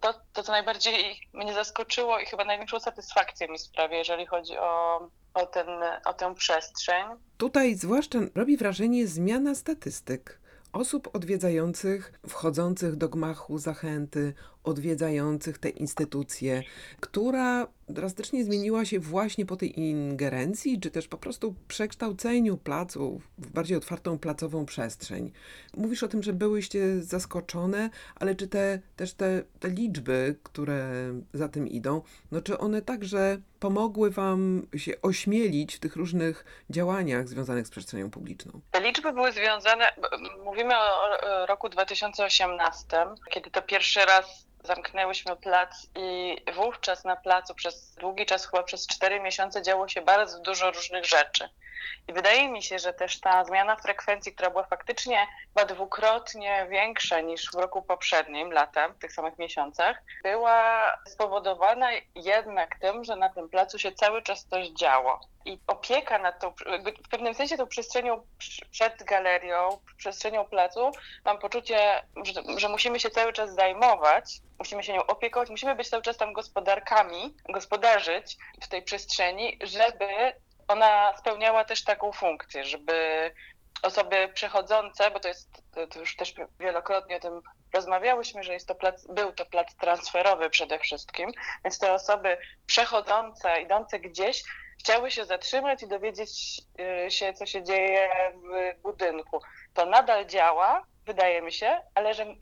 to, 0.00 0.14
to, 0.32 0.42
co 0.42 0.52
najbardziej 0.52 1.20
mnie 1.32 1.54
zaskoczyło 1.54 2.18
i 2.18 2.26
chyba 2.26 2.44
największą 2.44 2.80
satysfakcję 2.80 3.48
mi 3.48 3.58
sprawia, 3.58 3.96
jeżeli 3.96 4.26
chodzi 4.26 4.58
o, 4.58 5.00
o, 5.34 5.46
ten, 5.46 5.68
o 6.04 6.14
tę 6.14 6.34
przestrzeń. 6.34 7.06
Tutaj 7.36 7.74
zwłaszcza 7.74 8.18
robi 8.34 8.56
wrażenie 8.56 9.06
zmiana 9.06 9.54
statystyk 9.54 10.40
osób 10.72 11.16
odwiedzających, 11.16 12.12
wchodzących 12.28 12.96
do 12.96 13.08
gmachu 13.08 13.58
zachęty, 13.58 14.34
odwiedzających 14.64 15.58
te 15.58 15.68
instytucje, 15.68 16.62
która 17.00 17.66
drastycznie 17.88 18.44
zmieniła 18.44 18.84
się 18.84 19.00
właśnie 19.00 19.46
po 19.46 19.56
tej 19.56 19.80
ingerencji, 19.80 20.80
czy 20.80 20.90
też 20.90 21.08
po 21.08 21.18
prostu 21.18 21.54
przekształceniu 21.68 22.56
placu 22.56 23.20
w 23.38 23.50
bardziej 23.50 23.76
otwartą 23.76 24.18
placową 24.18 24.66
przestrzeń. 24.66 25.32
Mówisz 25.76 26.02
o 26.02 26.08
tym, 26.08 26.22
że 26.22 26.32
byłyście 26.32 27.02
zaskoczone, 27.02 27.90
ale 28.14 28.34
czy 28.34 28.48
te, 28.48 28.80
też 28.96 29.14
te, 29.14 29.42
te 29.60 29.68
liczby, 29.68 30.36
które 30.42 30.90
za 31.32 31.48
tym 31.48 31.68
idą, 31.68 32.02
no 32.32 32.42
czy 32.42 32.58
one 32.58 32.82
także 32.82 33.38
pomogły 33.60 34.10
Wam 34.10 34.66
się 34.76 34.92
ośmielić 35.02 35.74
w 35.74 35.80
tych 35.80 35.96
różnych 35.96 36.44
działaniach 36.70 37.28
związanych 37.28 37.66
z 37.66 37.70
przestrzenią 37.70 38.10
publiczną? 38.10 38.60
Te 38.70 38.80
liczby 38.80 39.12
były 39.12 39.32
związane, 39.32 39.84
mówimy 40.44 40.74
o 40.76 41.46
roku 41.46 41.68
2018, 41.68 42.86
kiedy 43.30 43.50
to 43.50 43.62
pierwszy 43.62 44.00
raz 44.00 44.48
zamknęłyśmy 44.68 45.36
plac 45.36 45.86
i 45.96 46.36
wówczas 46.54 47.04
na 47.04 47.16
placu 47.16 47.54
przez 47.54 47.94
długi 47.94 48.26
czas, 48.26 48.46
chyba 48.46 48.62
przez 48.62 48.86
cztery 48.86 49.20
miesiące 49.20 49.62
działo 49.62 49.88
się 49.88 50.02
bardzo 50.02 50.40
dużo 50.40 50.70
różnych 50.70 51.04
rzeczy. 51.04 51.48
I 52.08 52.12
wydaje 52.12 52.48
mi 52.48 52.62
się, 52.62 52.78
że 52.78 52.92
też 52.92 53.20
ta 53.20 53.44
zmiana 53.44 53.76
frekwencji, 53.76 54.34
która 54.34 54.50
była 54.50 54.62
faktycznie 54.64 55.26
chyba 55.48 55.74
dwukrotnie 55.74 56.66
większa 56.70 57.20
niż 57.20 57.50
w 57.50 57.54
roku 57.54 57.82
poprzednim, 57.82 58.52
latem, 58.52 58.94
w 58.94 58.98
tych 58.98 59.12
samych 59.12 59.38
miesiącach, 59.38 60.02
była 60.22 60.82
spowodowana 61.06 61.90
jednak 62.14 62.78
tym, 62.78 63.04
że 63.04 63.16
na 63.16 63.28
tym 63.28 63.48
placu 63.48 63.78
się 63.78 63.92
cały 63.92 64.22
czas 64.22 64.44
coś 64.44 64.68
działo. 64.68 65.20
I 65.44 65.58
opieka 65.66 66.18
nad 66.18 66.40
tą, 66.40 66.50
w 67.04 67.08
pewnym 67.10 67.34
sensie 67.34 67.56
tą 67.56 67.66
przestrzenią 67.66 68.22
przed 68.70 69.04
galerią, 69.04 69.78
przestrzenią 69.96 70.44
placu, 70.44 70.90
mam 71.24 71.38
poczucie, 71.38 72.02
że, 72.24 72.42
że 72.56 72.68
musimy 72.68 73.00
się 73.00 73.10
cały 73.10 73.32
czas 73.32 73.54
zajmować, 73.54 74.40
musimy 74.58 74.82
się 74.82 74.92
nią 74.92 75.06
opiekować, 75.06 75.50
musimy 75.50 75.74
być 75.74 75.88
cały 75.88 76.02
czas 76.02 76.16
tam 76.16 76.32
gospodarkami, 76.32 77.34
gospodarzyć 77.48 78.36
w 78.62 78.68
tej 78.68 78.82
przestrzeni, 78.82 79.58
żeby 79.62 80.06
ona 80.68 81.16
spełniała 81.16 81.64
też 81.64 81.84
taką 81.84 82.12
funkcję, 82.12 82.64
żeby 82.64 83.30
osoby 83.82 84.28
przechodzące, 84.34 85.10
bo 85.10 85.20
to 85.20 85.28
jest, 85.28 85.62
to 85.90 86.00
już 86.00 86.16
też 86.16 86.34
wielokrotnie 86.60 87.16
o 87.16 87.20
tym 87.20 87.42
rozmawiałyśmy, 87.74 88.42
że 88.42 88.52
jest 88.52 88.68
to 88.68 88.74
plac, 88.74 89.06
był 89.06 89.32
to 89.32 89.46
plac 89.46 89.74
transferowy 89.74 90.50
przede 90.50 90.78
wszystkim, 90.78 91.32
więc 91.64 91.78
te 91.78 91.92
osoby 91.92 92.38
przechodzące, 92.66 93.62
idące 93.62 93.98
gdzieś, 94.00 94.42
chciały 94.80 95.10
się 95.10 95.24
zatrzymać 95.24 95.82
i 95.82 95.88
dowiedzieć 95.88 96.60
y, 97.06 97.10
się, 97.10 97.32
co 97.32 97.46
się 97.46 97.62
dzieje 97.62 98.10
w 98.34 98.82
budynku. 98.82 99.40
To 99.74 99.86
nadal 99.86 100.26
działa, 100.26 100.82
wydaje 101.06 101.42
mi 101.42 101.52
się, 101.52 101.80
ale 101.94 102.14
że 102.14 102.22
mm, 102.22 102.38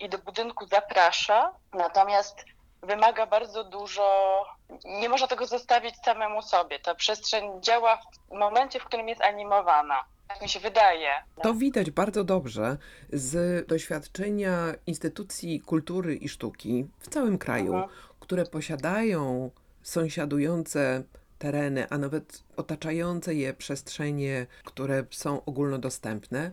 i 0.00 0.08
do 0.08 0.18
budynku 0.18 0.66
zaprasza, 0.66 1.52
natomiast 1.72 2.44
wymaga 2.86 3.26
bardzo 3.26 3.64
dużo, 3.64 4.44
nie 4.84 5.08
można 5.08 5.26
tego 5.26 5.46
zostawić 5.46 5.94
samemu 6.04 6.42
sobie. 6.42 6.78
Ta 6.78 6.94
przestrzeń 6.94 7.62
działa 7.62 7.96
w 8.30 8.34
momencie, 8.34 8.80
w 8.80 8.84
którym 8.84 9.08
jest 9.08 9.20
animowana. 9.20 10.04
Tak 10.28 10.42
mi 10.42 10.48
się 10.48 10.60
wydaje. 10.60 11.08
To 11.42 11.54
widać 11.54 11.90
bardzo 11.90 12.24
dobrze 12.24 12.76
z 13.12 13.66
doświadczenia 13.68 14.74
instytucji 14.86 15.60
kultury 15.60 16.14
i 16.14 16.28
sztuki 16.28 16.86
w 16.98 17.08
całym 17.08 17.38
kraju, 17.38 17.74
mhm. 17.74 17.92
które 18.20 18.44
posiadają 18.44 19.50
sąsiadujące 19.82 21.02
tereny, 21.38 21.86
a 21.90 21.98
nawet 21.98 22.42
otaczające 22.56 23.34
je 23.34 23.54
przestrzenie, 23.54 24.46
które 24.64 25.04
są 25.10 25.44
ogólnodostępne, 25.44 26.50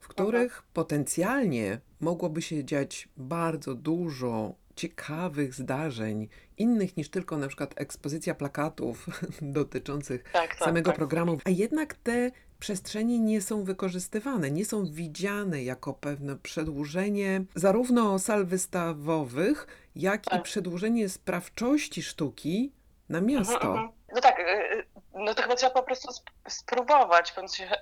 w 0.00 0.08
których 0.08 0.52
mhm. 0.52 0.62
potencjalnie 0.72 1.80
mogłoby 2.00 2.42
się 2.42 2.64
dziać 2.64 3.08
bardzo 3.16 3.74
dużo 3.74 4.54
ciekawych 4.76 5.54
zdarzeń, 5.54 6.28
innych 6.58 6.96
niż 6.96 7.08
tylko 7.08 7.38
na 7.38 7.48
przykład 7.48 7.74
ekspozycja 7.76 8.34
plakatów 8.34 9.06
dotyczących 9.42 10.22
tak, 10.32 10.48
tak, 10.48 10.58
samego 10.58 10.90
tak. 10.90 10.96
programu, 10.96 11.38
a 11.44 11.50
jednak 11.50 11.94
te 11.94 12.30
przestrzenie 12.58 13.18
nie 13.18 13.42
są 13.42 13.64
wykorzystywane, 13.64 14.50
nie 14.50 14.64
są 14.64 14.86
widziane 14.86 15.64
jako 15.64 15.94
pewne 15.94 16.36
przedłużenie 16.36 17.44
zarówno 17.54 18.18
sal 18.18 18.46
wystawowych, 18.46 19.66
jak 19.96 20.26
i 20.26 20.30
tak. 20.30 20.42
przedłużenie 20.42 21.08
sprawczości 21.08 22.02
sztuki 22.02 22.72
na 23.08 23.20
miasto. 23.20 23.54
Mhm, 23.54 23.72
mhm. 23.72 23.88
No 24.14 24.20
tak, 24.20 24.38
y, 24.38 24.78
y, 24.78 24.84
no 25.14 25.34
to 25.34 25.42
chyba 25.42 25.54
trzeba 25.54 25.72
po 25.72 25.82
prostu 25.82 26.08
spróbować, 26.48 27.34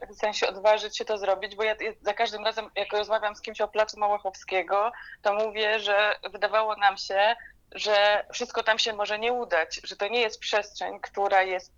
w 0.09 0.15
sensie 0.15 0.49
odważyć 0.49 0.97
się 0.97 1.05
to 1.05 1.19
zrobić, 1.19 1.57
bo 1.57 1.63
ja 1.63 1.75
za 2.01 2.15
każdym 2.15 2.45
razem, 2.45 2.71
jak 2.77 2.93
rozmawiam 2.93 3.37
z 3.37 3.41
kimś 3.41 3.61
o 3.61 3.69
Placu 3.69 3.99
Małachowskiego, 3.99 4.93
to 5.23 5.35
mówię, 5.35 5.81
że 5.81 6.17
wydawało 6.33 6.77
nam 6.77 6.97
się, 6.97 7.37
że 7.75 8.25
wszystko 8.33 8.63
tam 8.63 8.79
się 8.79 8.93
może 8.93 9.19
nie 9.19 9.33
udać, 9.33 9.81
że 9.85 9.97
to 9.97 10.09
nie 10.09 10.21
jest 10.21 10.41
przestrzeń, 10.41 11.01
która 11.01 11.43
jest 11.43 11.73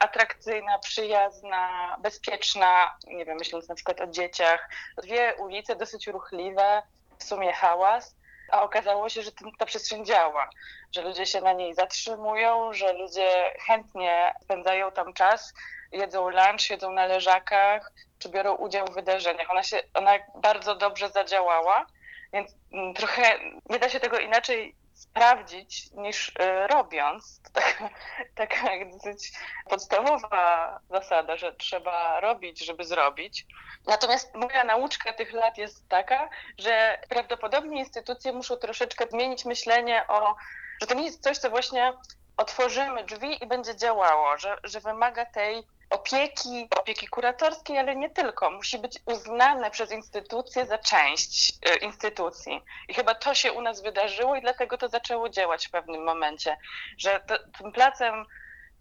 atrakcyjna, 0.00 0.78
przyjazna, 0.78 1.96
bezpieczna, 2.02 2.96
nie 3.06 3.24
wiem, 3.24 3.38
myśląc 3.38 3.68
na 3.68 3.74
przykład 3.74 4.00
o 4.00 4.06
dzieciach. 4.06 4.70
Dwie 5.02 5.34
ulice 5.38 5.76
dosyć 5.76 6.06
ruchliwe, 6.06 6.82
w 7.18 7.24
sumie 7.24 7.52
hałas, 7.52 8.16
a 8.50 8.62
okazało 8.62 9.08
się, 9.08 9.22
że 9.22 9.30
ta 9.58 9.66
przestrzeń 9.66 10.04
działa, 10.04 10.50
że 10.92 11.02
ludzie 11.02 11.26
się 11.26 11.40
na 11.40 11.52
niej 11.52 11.74
zatrzymują, 11.74 12.72
że 12.72 12.92
ludzie 12.92 13.54
chętnie 13.66 14.34
spędzają 14.42 14.92
tam 14.92 15.12
czas, 15.12 15.54
jedzą 15.92 16.28
lunch, 16.28 16.60
siedzą 16.60 16.92
na 16.92 17.06
leżakach, 17.06 17.92
czy 18.18 18.28
biorą 18.28 18.54
udział 18.54 18.86
w 18.86 18.94
wydarzeniach. 18.94 19.50
Ona 19.50 19.62
się, 19.62 19.82
ona 19.94 20.12
bardzo 20.42 20.74
dobrze 20.74 21.08
zadziałała, 21.08 21.86
więc 22.32 22.54
mm, 22.72 22.94
trochę 22.94 23.38
nie 23.70 23.78
da 23.78 23.88
się 23.88 24.00
tego 24.00 24.18
inaczej 24.18 24.74
sprawdzić 25.00 25.92
niż 25.92 26.28
y, 26.28 26.32
robiąc. 26.66 27.40
To 27.42 27.50
taka, 27.52 27.90
taka 28.34 28.66
dosyć 28.92 29.32
podstawowa 29.70 30.80
zasada, 30.90 31.36
że 31.36 31.52
trzeba 31.52 32.20
robić, 32.20 32.64
żeby 32.64 32.84
zrobić. 32.84 33.46
Natomiast 33.86 34.34
moja 34.34 34.64
nauczka 34.64 35.12
tych 35.12 35.32
lat 35.32 35.58
jest 35.58 35.88
taka, 35.88 36.28
że 36.58 36.98
prawdopodobnie 37.08 37.78
instytucje 37.78 38.32
muszą 38.32 38.56
troszeczkę 38.56 39.06
zmienić 39.10 39.44
myślenie 39.44 40.06
o, 40.08 40.34
że 40.80 40.86
to 40.86 40.94
nie 40.94 41.04
jest 41.04 41.22
coś, 41.22 41.38
co 41.38 41.50
właśnie 41.50 41.92
otworzymy 42.36 43.04
drzwi 43.04 43.44
i 43.44 43.46
będzie 43.46 43.76
działało, 43.76 44.38
że, 44.38 44.56
że 44.64 44.80
wymaga 44.80 45.26
tej 45.26 45.66
opieki, 46.00 46.68
opieki 46.78 47.06
kuratorskiej, 47.06 47.78
ale 47.78 47.96
nie 47.96 48.10
tylko. 48.10 48.50
Musi 48.50 48.78
być 48.78 48.98
uznane 49.06 49.70
przez 49.70 49.92
instytucje 49.92 50.66
za 50.66 50.78
część 50.78 51.52
e, 51.62 51.76
instytucji. 51.76 52.62
I 52.88 52.94
chyba 52.94 53.14
to 53.14 53.34
się 53.34 53.52
u 53.52 53.60
nas 53.60 53.82
wydarzyło 53.82 54.36
i 54.36 54.40
dlatego 54.40 54.78
to 54.78 54.88
zaczęło 54.88 55.28
działać 55.28 55.66
w 55.66 55.70
pewnym 55.70 56.04
momencie, 56.04 56.56
że 56.98 57.20
to, 57.26 57.38
tym 57.58 57.72
placem 57.72 58.26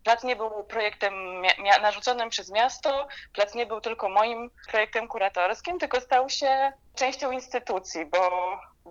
Plac 0.03 0.23
nie 0.23 0.35
był 0.35 0.63
projektem 0.63 1.41
narzuconym 1.81 2.29
przez 2.29 2.51
miasto, 2.51 3.07
plac 3.33 3.55
nie 3.55 3.65
był 3.65 3.81
tylko 3.81 4.09
moim 4.09 4.51
projektem 4.71 5.07
kuratorskim, 5.07 5.79
tylko 5.79 6.01
stał 6.01 6.29
się 6.29 6.73
częścią 6.95 7.31
instytucji, 7.31 8.05
bo 8.05 8.29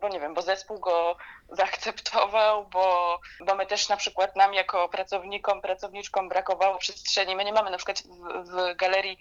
bo 0.00 0.08
nie 0.08 0.20
wiem, 0.20 0.34
bo 0.34 0.42
zespół 0.42 0.78
go 0.80 1.16
zaakceptował, 1.48 2.66
bo, 2.68 3.20
bo 3.40 3.54
my 3.54 3.66
też 3.66 3.88
na 3.88 3.96
przykład 3.96 4.36
nam 4.36 4.54
jako 4.54 4.88
pracownikom, 4.88 5.60
pracowniczkom 5.60 6.28
brakowało 6.28 6.78
przestrzeni. 6.78 7.36
My 7.36 7.44
nie 7.44 7.52
mamy 7.52 7.70
na 7.70 7.76
przykład 7.76 8.02
w, 8.02 8.48
w 8.50 8.76
galerii, 8.76 9.18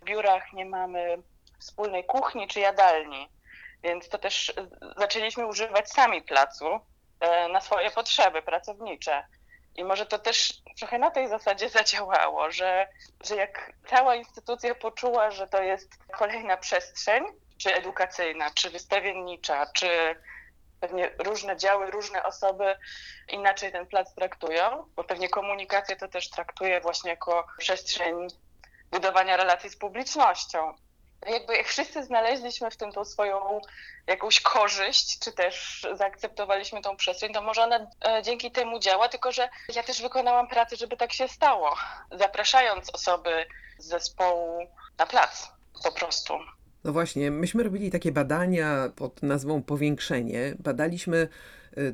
w 0.00 0.04
biurach 0.04 0.52
nie 0.52 0.66
mamy 0.66 1.18
wspólnej 1.58 2.04
kuchni 2.04 2.48
czy 2.48 2.60
jadalni, 2.60 3.28
więc 3.82 4.08
to 4.08 4.18
też 4.18 4.54
zaczęliśmy 4.96 5.46
używać 5.46 5.90
sami 5.90 6.22
placu 6.22 6.80
e, 7.20 7.48
na 7.48 7.60
swoje 7.60 7.90
potrzeby 7.90 8.42
pracownicze. 8.42 9.24
I 9.76 9.84
może 9.84 10.06
to 10.06 10.18
też 10.18 10.62
trochę 10.78 10.98
na 10.98 11.10
tej 11.10 11.28
zasadzie 11.28 11.68
zadziałało, 11.68 12.50
że, 12.50 12.88
że 13.24 13.36
jak 13.36 13.72
cała 13.86 14.14
instytucja 14.14 14.74
poczuła, 14.74 15.30
że 15.30 15.46
to 15.46 15.62
jest 15.62 15.88
kolejna 16.12 16.56
przestrzeń, 16.56 17.24
czy 17.58 17.74
edukacyjna, 17.74 18.50
czy 18.50 18.70
wystawiennicza, 18.70 19.66
czy 19.66 19.88
pewnie 20.80 21.10
różne 21.18 21.56
działy, 21.56 21.90
różne 21.90 22.24
osoby 22.24 22.76
inaczej 23.28 23.72
ten 23.72 23.86
plac 23.86 24.14
traktują, 24.14 24.84
bo 24.96 25.04
pewnie 25.04 25.28
komunikację 25.28 25.96
to 25.96 26.08
też 26.08 26.30
traktuje 26.30 26.80
właśnie 26.80 27.10
jako 27.10 27.46
przestrzeń 27.58 28.28
budowania 28.90 29.36
relacji 29.36 29.70
z 29.70 29.76
publicznością. 29.76 30.74
Jakby 31.30 31.56
jak 31.56 31.66
wszyscy 31.66 32.04
znaleźliśmy 32.04 32.70
w 32.70 32.76
tym 32.76 32.92
tą 32.92 33.04
swoją 33.04 33.60
jakąś 34.06 34.40
korzyść, 34.40 35.18
czy 35.18 35.32
też 35.32 35.86
zaakceptowaliśmy 35.94 36.82
tą 36.82 36.96
przestrzeń, 36.96 37.32
to 37.32 37.42
może 37.42 37.62
ona 37.62 37.90
e, 38.04 38.22
dzięki 38.22 38.50
temu 38.50 38.78
działa, 38.78 39.08
tylko 39.08 39.32
że 39.32 39.48
ja 39.74 39.82
też 39.82 40.02
wykonałam 40.02 40.48
pracę, 40.48 40.76
żeby 40.76 40.96
tak 40.96 41.12
się 41.12 41.28
stało, 41.28 41.76
zapraszając 42.12 42.94
osoby 42.94 43.46
z 43.78 43.86
zespołu 43.86 44.66
na 44.98 45.06
plac 45.06 45.48
po 45.84 45.92
prostu. 45.92 46.34
No 46.84 46.92
właśnie, 46.92 47.30
myśmy 47.30 47.62
robili 47.62 47.90
takie 47.90 48.12
badania 48.12 48.92
pod 48.96 49.22
nazwą 49.22 49.62
Powiększenie. 49.62 50.54
Badaliśmy 50.58 51.28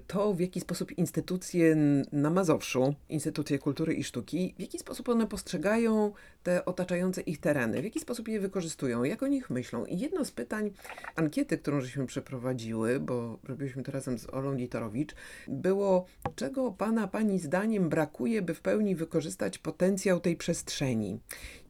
to, 0.07 0.35
w 0.35 0.41
jaki 0.41 0.61
sposób 0.61 0.99
instytucje 0.99 1.77
na 2.13 2.31
Mazowszu, 2.31 2.95
instytucje 3.09 3.59
kultury 3.59 3.95
i 3.95 4.05
sztuki, 4.05 4.55
w 4.59 4.61
jaki 4.61 4.79
sposób 4.79 5.09
one 5.09 5.27
postrzegają 5.27 6.13
te 6.43 6.65
otaczające 6.65 7.21
ich 7.21 7.41
tereny, 7.41 7.81
w 7.81 7.85
jaki 7.85 8.01
sposób 8.01 8.29
je 8.29 8.41
wykorzystują, 8.41 9.05
jak 9.05 9.23
o 9.23 9.27
nich 9.27 9.51
myślą. 9.51 9.85
I 9.85 9.99
jedno 9.99 10.25
z 10.25 10.31
pytań 10.31 10.71
ankiety, 11.17 11.59
którą 11.59 11.81
żeśmy 11.81 12.07
przeprowadziły, 12.07 13.01
bo 13.01 13.39
robiliśmy 13.45 13.83
to 13.83 13.93
razem 13.93 14.19
z 14.19 14.35
Olą 14.35 14.55
Litorowicz, 14.55 15.15
było, 15.49 16.07
czego 16.35 16.73
pana, 16.73 17.09
pani 17.09 17.39
zdaniem 17.39 17.89
brakuje, 17.89 18.43
by 18.43 18.55
w 18.55 18.61
pełni 18.61 18.95
wykorzystać 18.95 19.59
potencjał 19.59 20.21
tej 20.21 20.37
przestrzeni. 20.37 21.21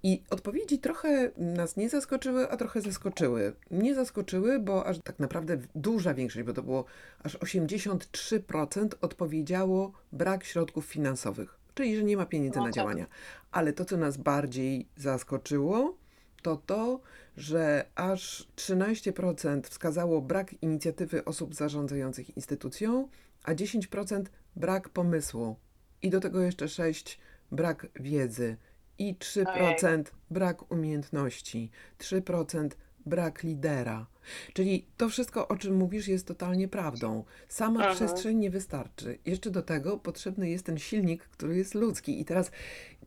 I 0.02 0.22
odpowiedzi 0.30 0.78
trochę 0.78 1.30
nas 1.36 1.76
nie 1.76 1.88
zaskoczyły, 1.88 2.50
a 2.50 2.56
trochę 2.56 2.80
zaskoczyły. 2.80 3.52
Nie 3.70 3.94
zaskoczyły, 3.94 4.58
bo 4.58 4.86
aż 4.86 4.98
tak 4.98 5.18
naprawdę 5.18 5.58
duża 5.74 6.14
większość, 6.14 6.46
bo 6.46 6.52
to 6.52 6.62
było 6.62 6.84
aż 7.22 7.38
83% 7.38 8.88
odpowiedziało 9.00 9.92
brak 10.12 10.44
środków 10.44 10.84
finansowych, 10.84 11.58
czyli 11.74 11.96
że 11.96 12.04
nie 12.04 12.16
ma 12.16 12.26
pieniędzy 12.26 12.60
na 12.60 12.70
działania. 12.70 13.06
Ale 13.52 13.72
to, 13.72 13.84
co 13.84 13.96
nas 13.96 14.16
bardziej 14.16 14.88
zaskoczyło, 14.96 15.96
to 16.42 16.56
to, 16.56 17.00
że 17.36 17.84
aż 17.94 18.48
13% 18.56 19.62
wskazało 19.62 20.20
brak 20.20 20.62
inicjatywy 20.62 21.24
osób 21.24 21.54
zarządzających 21.54 22.36
instytucją, 22.36 23.08
a 23.42 23.54
10% 23.54 24.22
brak 24.56 24.88
pomysłu. 24.88 25.56
I 26.02 26.10
do 26.10 26.20
tego 26.20 26.40
jeszcze 26.40 26.66
6% 26.66 27.16
brak 27.52 27.86
wiedzy 28.00 28.56
i 29.02 29.14
3% 29.14 30.02
brak 30.30 30.72
umiejętności, 30.72 31.70
3% 31.98 32.68
brak 33.06 33.42
lidera. 33.42 34.06
Czyli 34.52 34.86
to 34.96 35.08
wszystko, 35.08 35.48
o 35.48 35.56
czym 35.56 35.76
mówisz, 35.76 36.08
jest 36.08 36.26
totalnie 36.26 36.68
prawdą. 36.68 37.24
Sama 37.48 37.80
Aha. 37.84 37.94
przestrzeń 37.94 38.38
nie 38.38 38.50
wystarczy. 38.50 39.18
Jeszcze 39.26 39.50
do 39.50 39.62
tego 39.62 39.98
potrzebny 39.98 40.50
jest 40.50 40.66
ten 40.66 40.78
silnik, 40.78 41.24
który 41.24 41.56
jest 41.56 41.74
ludzki. 41.74 42.20
I 42.20 42.24
teraz 42.24 42.50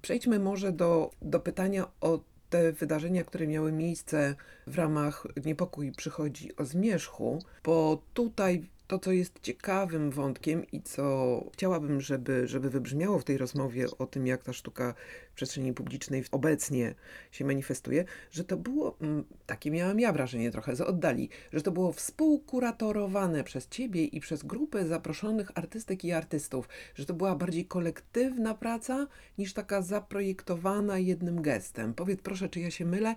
przejdźmy 0.02 0.40
może 0.40 0.72
do, 0.72 1.12
do 1.22 1.40
pytania 1.40 1.88
o 2.02 2.20
te 2.50 2.72
wydarzenia, 2.72 3.24
które 3.24 3.48
miały 3.48 3.72
miejsce 3.72 4.36
w 4.68 4.78
ramach 4.78 5.28
Niepokój 5.46 5.92
przychodzi 5.92 6.56
o 6.56 6.66
zmierzchu, 6.66 7.44
bo 7.64 8.02
tutaj 8.14 8.66
to, 8.88 9.00
co 9.00 9.12
jest 9.12 9.40
ciekawym 9.42 10.12
wątkiem 10.12 10.72
i 10.72 10.82
co 10.82 11.44
chciałabym, 11.54 12.02
żeby, 12.02 12.48
żeby 12.48 12.70
wybrzmiało 12.70 13.20
w 13.20 13.24
tej 13.24 13.38
rozmowie 13.38 13.86
o 14.00 14.06
tym, 14.06 14.28
jak 14.28 14.44
ta 14.44 14.54
sztuka 14.54 14.94
w 15.32 15.36
przestrzeni 15.36 15.74
publicznej 15.74 16.24
obecnie 16.32 16.96
się 17.32 17.46
manifestuje, 17.46 18.06
że 18.32 18.44
to 18.44 18.58
było, 18.58 18.98
mm, 19.02 19.24
takie 19.46 19.72
miałam 19.72 20.00
ja 20.00 20.14
wrażenie 20.14 20.52
trochę 20.52 20.76
z 20.76 20.82
oddali, 20.82 21.30
że 21.54 21.62
to 21.62 21.72
było 21.72 21.92
współkuratorowane 21.92 23.44
przez 23.44 23.68
ciebie 23.68 24.06
i 24.06 24.20
przez 24.20 24.44
grupę 24.44 24.86
zaproszonych 24.86 25.52
artystek 25.56 26.06
i 26.06 26.12
artystów, 26.12 26.70
że 26.96 27.06
to 27.06 27.14
była 27.14 27.36
bardziej 27.36 27.66
kolektywna 27.66 28.54
praca 28.54 29.08
niż 29.38 29.54
taka 29.54 29.82
zaprojektowana 29.82 31.00
jednym 31.00 31.42
gestem. 31.42 31.94
Powiedz 31.94 32.22
proszę, 32.22 32.50
czy 32.50 32.60
ja 32.60 32.72
się 32.72 32.86
mylę? 32.86 33.16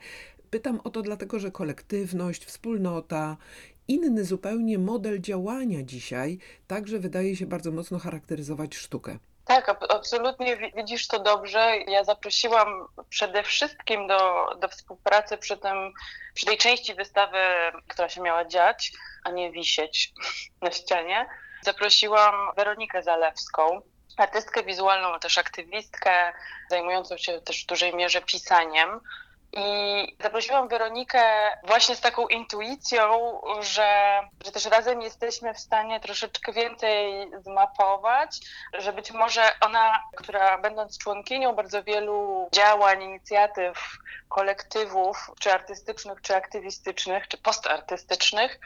Pytam 0.50 0.80
o 0.84 0.90
to 0.90 1.02
dlatego, 1.02 1.38
że 1.38 1.50
kolektywność, 1.50 2.44
wspólnota 2.44 3.36
inny 3.88 4.24
zupełnie 4.24 4.78
model 4.78 5.20
działania 5.20 5.82
dzisiaj 5.82 6.38
także 6.66 6.98
wydaje 6.98 7.36
się 7.36 7.46
bardzo 7.46 7.70
mocno 7.70 7.98
charakteryzować 7.98 8.74
sztukę. 8.74 9.18
Tak, 9.44 9.76
absolutnie 9.88 10.72
widzisz 10.76 11.06
to 11.06 11.18
dobrze. 11.18 11.76
Ja 11.86 12.04
zaprosiłam 12.04 12.88
przede 13.08 13.42
wszystkim 13.42 14.06
do, 14.06 14.50
do 14.60 14.68
współpracy 14.68 15.38
przy, 15.38 15.56
tym, 15.56 15.92
przy 16.34 16.46
tej 16.46 16.58
części 16.58 16.94
wystawy, 16.94 17.38
która 17.88 18.08
się 18.08 18.20
miała 18.20 18.44
dziać, 18.44 18.92
a 19.24 19.30
nie 19.30 19.52
wisieć 19.52 20.12
na 20.62 20.70
ścianie. 20.70 21.26
Zaprosiłam 21.62 22.34
Weronikę 22.56 23.02
Zalewską, 23.02 23.82
artystkę 24.16 24.62
wizualną, 24.62 25.08
ale 25.08 25.20
też 25.20 25.38
aktywistkę, 25.38 26.32
zajmującą 26.70 27.16
się 27.16 27.40
też 27.40 27.64
w 27.64 27.66
dużej 27.66 27.94
mierze 27.94 28.20
pisaniem. 28.20 29.00
I 29.58 30.16
zaprosiłam 30.22 30.68
Weronikę 30.68 31.22
właśnie 31.64 31.96
z 31.96 32.00
taką 32.00 32.28
intuicją, 32.28 33.40
że, 33.60 34.20
że 34.44 34.52
też 34.52 34.64
razem 34.64 35.02
jesteśmy 35.02 35.54
w 35.54 35.58
stanie 35.58 36.00
troszeczkę 36.00 36.52
więcej 36.52 37.30
zmapować, 37.40 38.40
że 38.72 38.92
być 38.92 39.10
może 39.10 39.42
ona, 39.60 40.02
która 40.16 40.58
będąc 40.58 40.98
członkinią 40.98 41.52
bardzo 41.52 41.82
wielu 41.82 42.48
działań, 42.52 43.02
inicjatyw, 43.02 43.98
kolektywów, 44.28 45.30
czy 45.40 45.52
artystycznych, 45.52 46.22
czy 46.22 46.36
aktywistycznych, 46.36 47.28
czy 47.28 47.38
postartystycznych, 47.38 48.60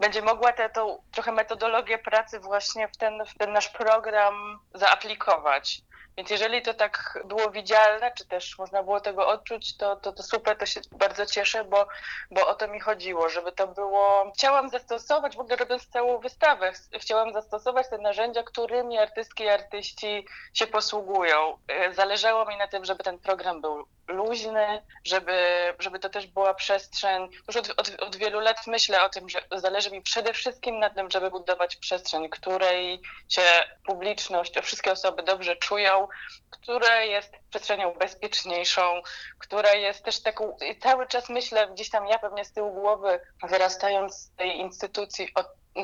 będzie 0.00 0.22
mogła 0.22 0.52
tę 0.52 0.70
trochę 1.12 1.32
metodologię 1.32 1.98
pracy 1.98 2.40
właśnie 2.40 2.88
w 2.88 2.96
ten, 2.96 3.24
w 3.26 3.38
ten 3.38 3.52
nasz 3.52 3.68
program 3.68 4.60
zaaplikować. 4.74 5.82
Więc 6.16 6.30
jeżeli 6.30 6.62
to 6.62 6.74
tak 6.74 7.18
było 7.24 7.50
widzialne, 7.50 8.12
czy 8.18 8.26
też 8.26 8.58
można 8.58 8.82
było 8.82 9.00
tego 9.00 9.26
odczuć, 9.26 9.76
to, 9.76 9.96
to, 9.96 10.12
to 10.12 10.22
super, 10.22 10.58
to 10.58 10.66
się 10.66 10.80
bardzo 10.92 11.26
cieszę, 11.26 11.64
bo, 11.64 11.86
bo 12.30 12.46
o 12.46 12.54
to 12.54 12.68
mi 12.68 12.80
chodziło, 12.80 13.28
żeby 13.28 13.52
to 13.52 13.66
było... 13.66 14.32
Chciałam 14.34 14.68
zastosować, 14.68 15.36
w 15.36 15.40
ogóle 15.40 15.56
robiąc 15.56 15.86
całą 15.86 16.18
wystawę, 16.18 16.72
chciałam 16.92 17.32
zastosować 17.32 17.88
te 17.88 17.98
narzędzia, 17.98 18.42
którymi 18.42 18.98
artystki 18.98 19.44
i 19.44 19.48
artyści 19.48 20.26
się 20.54 20.66
posługują. 20.66 21.58
E, 21.68 21.92
zależało 21.94 22.44
mi 22.44 22.56
na 22.56 22.68
tym, 22.68 22.84
żeby 22.84 23.04
ten 23.04 23.18
program 23.18 23.60
był 23.60 23.86
luźny, 24.08 24.82
żeby, 25.04 25.32
żeby 25.78 25.98
to 25.98 26.08
też 26.08 26.26
była 26.26 26.54
przestrzeń. 26.54 27.28
Już 27.48 27.56
od, 27.56 27.70
od, 27.76 28.02
od 28.02 28.16
wielu 28.16 28.40
lat 28.40 28.66
myślę 28.66 29.04
o 29.04 29.08
tym, 29.08 29.28
że 29.28 29.42
zależy 29.52 29.90
mi 29.90 30.02
przede 30.02 30.32
wszystkim 30.32 30.78
na 30.78 30.90
tym, 30.90 31.10
żeby 31.10 31.30
budować 31.30 31.76
przestrzeń, 31.76 32.28
której 32.28 33.00
się 33.28 33.42
publiczność, 33.86 34.54
wszystkie 34.62 34.92
osoby 34.92 35.22
dobrze 35.22 35.56
czują, 35.56 36.01
która 36.50 37.00
jest 37.00 37.32
przestrzenią 37.50 37.92
bezpieczniejszą, 37.92 39.02
która 39.38 39.72
jest 39.72 40.04
też 40.04 40.22
taką, 40.22 40.56
cały 40.82 41.06
czas 41.06 41.28
myślę, 41.28 41.68
gdzieś 41.68 41.90
tam 41.90 42.06
ja 42.06 42.18
pewnie 42.18 42.44
z 42.44 42.52
tyłu 42.52 42.72
głowy, 42.72 43.20
wyrastając 43.42 44.14
z 44.16 44.30
tej 44.30 44.58
instytucji, 44.58 45.28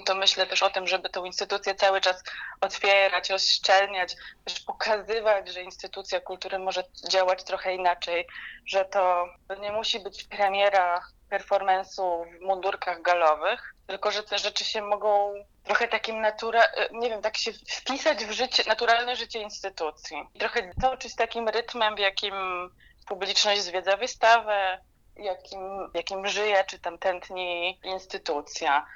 to 0.04 0.14
myślę 0.14 0.46
też 0.46 0.62
o 0.62 0.70
tym, 0.70 0.86
żeby 0.86 1.08
tą 1.08 1.24
instytucję 1.24 1.74
cały 1.74 2.00
czas 2.00 2.22
otwierać, 2.60 3.30
rozszczelniać, 3.30 4.16
też 4.44 4.60
pokazywać, 4.60 5.48
że 5.48 5.62
instytucja 5.62 6.20
kultury 6.20 6.58
może 6.58 6.84
działać 7.08 7.44
trochę 7.44 7.74
inaczej, 7.74 8.26
że 8.66 8.84
to 8.84 9.28
nie 9.60 9.72
musi 9.72 10.00
być 10.00 10.24
premiera 10.24 11.00
performance'u 11.30 12.24
w 12.24 12.40
mundurkach 12.40 13.02
galowych, 13.02 13.74
tylko 13.86 14.10
że 14.10 14.22
te 14.22 14.38
rzeczy 14.38 14.64
się 14.64 14.82
mogą 14.82 15.34
trochę 15.68 15.88
takim 15.88 16.20
natura, 16.20 16.62
nie 16.92 17.10
wiem, 17.10 17.22
tak 17.22 17.36
się 17.36 17.52
wpisać 17.52 18.24
w 18.24 18.30
życie, 18.30 18.62
naturalne 18.66 19.16
życie 19.16 19.38
instytucji. 19.42 20.16
Trochę 20.38 20.70
toczyć 20.80 21.14
takim 21.14 21.48
rytmem, 21.48 21.96
w 21.96 21.98
jakim 21.98 22.34
publiczność 23.08 23.62
zwiedza 23.62 23.96
wystawę, 23.96 24.78
jakim, 25.16 25.90
jakim 25.94 26.28
żyje 26.28 26.64
czy 26.64 26.78
tam 26.78 26.98
tętni 26.98 27.80
instytucja. 27.84 28.86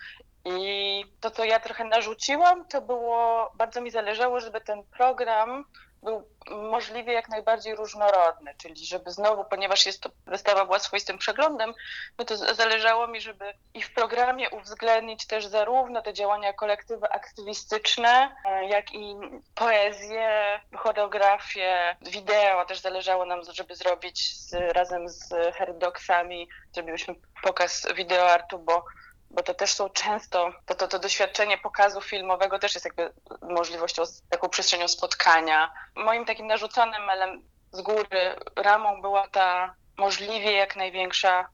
I 0.44 1.04
to, 1.20 1.30
co 1.30 1.44
ja 1.44 1.60
trochę 1.60 1.84
narzuciłam, 1.84 2.68
to 2.68 2.80
było, 2.80 3.52
bardzo 3.54 3.80
mi 3.80 3.90
zależało, 3.90 4.40
żeby 4.40 4.60
ten 4.60 4.84
program 4.84 5.64
był 6.02 6.28
możliwie 6.50 7.12
jak 7.12 7.28
najbardziej 7.28 7.74
różnorodny, 7.74 8.54
czyli 8.58 8.86
żeby 8.86 9.10
znowu, 9.10 9.44
ponieważ 9.44 9.86
jest 9.86 10.00
to 10.02 10.10
wystawa 10.26 10.64
była 10.64 10.78
swoistym 10.78 11.18
przeglądem, 11.18 11.74
no 12.18 12.24
to 12.24 12.36
zależało 12.36 13.06
mi, 13.06 13.20
żeby 13.20 13.54
i 13.74 13.82
w 13.82 13.94
programie 13.94 14.50
uwzględnić 14.50 15.26
też 15.26 15.46
zarówno 15.46 16.02
te 16.02 16.12
działania 16.12 16.52
kolektywy 16.52 17.08
aktywistyczne, 17.10 18.36
jak 18.68 18.94
i 18.94 19.16
poezję, 19.54 20.60
choreografię, 20.76 21.96
wideo. 22.00 22.64
Też 22.64 22.80
zależało 22.80 23.26
nam, 23.26 23.40
żeby 23.52 23.76
zrobić 23.76 24.36
z, 24.36 24.52
razem 24.52 25.08
z 25.08 25.34
Herdoksami, 25.54 26.48
zrobiłyśmy 26.72 27.14
pokaz 27.42 27.86
wideoartu, 27.96 28.58
bo 28.58 28.84
bo 29.32 29.42
to 29.42 29.54
też 29.54 29.74
są 29.74 29.88
często, 29.88 30.52
to, 30.66 30.74
to, 30.74 30.88
to 30.88 30.98
doświadczenie 30.98 31.58
pokazu 31.58 32.00
filmowego 32.00 32.58
też 32.58 32.74
jest 32.74 32.84
jakby 32.84 33.12
możliwością, 33.42 34.02
taką 34.30 34.48
przestrzenią 34.48 34.88
spotkania. 34.88 35.72
Moim 35.96 36.24
takim 36.24 36.46
narzuconym 36.46 37.02
z 37.72 37.80
góry 37.80 38.36
ramą 38.56 39.02
była 39.02 39.28
ta 39.28 39.74
możliwie 39.98 40.52
jak 40.52 40.76
największa 40.76 41.48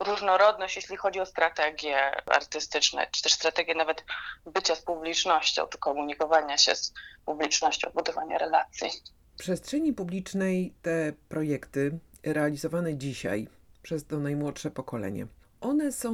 różnorodność, 0.00 0.76
jeśli 0.76 0.96
chodzi 0.96 1.20
o 1.20 1.26
strategie 1.26 2.26
artystyczne, 2.26 3.06
czy 3.10 3.22
też 3.22 3.32
strategie 3.32 3.74
nawet 3.74 4.04
bycia 4.46 4.74
z 4.74 4.82
publicznością, 4.82 5.66
czy 5.66 5.78
komunikowania 5.78 6.58
się 6.58 6.76
z 6.76 6.92
publicznością, 7.26 7.90
budowania 7.94 8.38
relacji. 8.38 8.90
W 9.36 9.38
przestrzeni 9.38 9.92
publicznej 9.92 10.74
te 10.82 11.12
projekty 11.28 11.98
realizowane 12.22 12.96
dzisiaj 12.96 13.48
przez 13.82 14.06
to 14.06 14.18
najmłodsze 14.18 14.70
pokolenie 14.70 15.26
one 15.62 15.92
są 15.92 16.12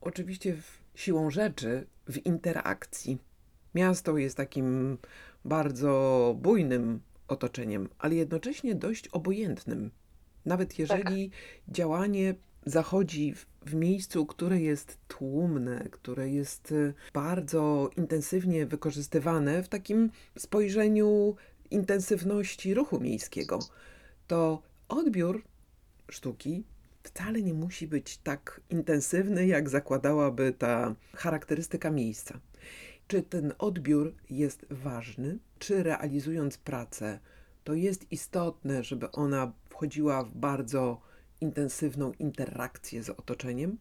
oczywiście 0.00 0.56
siłą 0.94 1.30
rzeczy 1.30 1.86
w 2.08 2.26
interakcji. 2.26 3.18
Miasto 3.74 4.18
jest 4.18 4.36
takim 4.36 4.98
bardzo 5.44 6.34
bujnym 6.38 7.00
otoczeniem, 7.28 7.88
ale 7.98 8.14
jednocześnie 8.14 8.74
dość 8.74 9.08
obojętnym. 9.08 9.90
Nawet 10.44 10.78
jeżeli 10.78 11.30
tak. 11.30 11.74
działanie 11.74 12.34
zachodzi 12.66 13.34
w, 13.34 13.46
w, 13.66 13.74
miejscu, 13.74 14.26
które 14.26 14.60
jest 14.60 14.98
tłumne, 15.08 15.88
które 15.90 16.30
jest 16.30 16.72
y, 16.72 16.94
bardzo 17.12 17.90
intensywnie 17.96 18.66
wykorzystywane 18.66 19.62
w 19.62 19.68
takim 19.68 20.10
spojrzeniu 20.38 21.36
intensywności 21.70 22.74
ruchu 22.74 23.00
miejskiego, 23.00 23.58
to 24.26 24.62
odbiór 24.88 25.42
sztuki 26.10 26.64
wcale 27.14 27.42
nie 27.42 27.54
musi 27.54 27.86
być 27.86 28.18
tak 28.18 28.60
intensywny, 28.70 29.46
jak 29.46 29.68
zakładałaby 29.68 30.52
ta 30.58 30.94
charakterystyka 31.16 31.90
miejsca. 31.90 32.40
Czy 33.08 33.22
ten 33.22 33.52
odbiór 33.58 34.14
jest 34.30 34.66
ważny, 34.70 35.38
czy 35.58 35.82
realizując 35.82 36.58
pracę, 36.58 37.18
to 37.64 37.74
jest 37.74 38.12
istotne, 38.12 38.84
żeby 38.84 39.10
ona 39.10 39.52
wchodziła 39.70 40.24
w 40.24 40.34
bardzo 40.34 41.00
intensywną 41.40 42.12
interakcję 42.18 43.02
z 43.02 43.10
otoczeniem, 43.10 43.78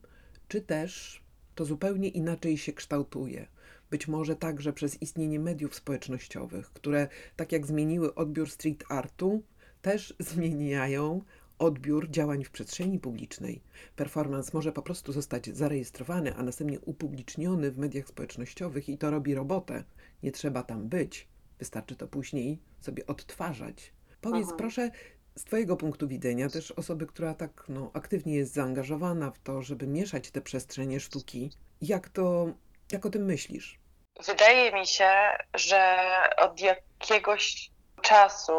czy 0.47 0.61
też 0.61 1.23
to 1.55 1.65
zupełnie 1.65 2.09
inaczej 2.09 2.57
się 2.57 2.73
kształtuje. 2.73 3.47
Być 3.89 4.07
może 4.07 4.35
także 4.35 4.73
przez 4.73 5.01
istnienie 5.01 5.39
mediów 5.39 5.75
społecznościowych, 5.75 6.73
które, 6.73 7.07
tak 7.35 7.51
jak 7.51 7.65
zmieniły 7.65 8.15
odbiór 8.15 8.49
street 8.49 8.83
artu, 8.89 9.43
też 9.81 10.15
zmieniają 10.33 11.21
odbiór 11.63 12.09
działań 12.09 12.43
w 12.43 12.51
przestrzeni 12.51 12.99
publicznej. 12.99 13.61
Performance 13.95 14.51
może 14.53 14.71
po 14.71 14.81
prostu 14.81 15.11
zostać 15.11 15.45
zarejestrowany, 15.45 16.35
a 16.35 16.43
następnie 16.43 16.79
upubliczniony 16.79 17.71
w 17.71 17.77
mediach 17.77 18.07
społecznościowych 18.07 18.89
i 18.89 18.97
to 18.97 19.11
robi 19.11 19.35
robotę. 19.35 19.83
Nie 20.23 20.31
trzeba 20.31 20.63
tam 20.63 20.89
być. 20.89 21.27
Wystarczy 21.59 21.95
to 21.95 22.07
później 22.07 22.59
sobie 22.81 23.07
odtwarzać. 23.07 23.93
Powiedz 24.21 24.47
Aha. 24.47 24.55
proszę, 24.57 24.91
z 25.35 25.43
Twojego 25.43 25.77
punktu 25.77 26.07
widzenia, 26.07 26.49
też 26.49 26.71
osoby, 26.71 27.07
która 27.07 27.33
tak 27.33 27.63
no, 27.69 27.91
aktywnie 27.93 28.35
jest 28.35 28.53
zaangażowana 28.53 29.31
w 29.31 29.39
to, 29.39 29.61
żeby 29.61 29.87
mieszać 29.87 30.31
te 30.31 30.41
przestrzenie 30.41 30.99
sztuki, 30.99 31.51
jak 31.81 32.09
to, 32.09 32.47
jak 32.91 33.05
o 33.05 33.09
tym 33.09 33.25
myślisz? 33.25 33.79
Wydaje 34.27 34.71
mi 34.71 34.87
się, 34.87 35.09
że 35.53 35.97
od 36.37 36.61
jakiegoś 36.61 37.71
czasu 38.01 38.51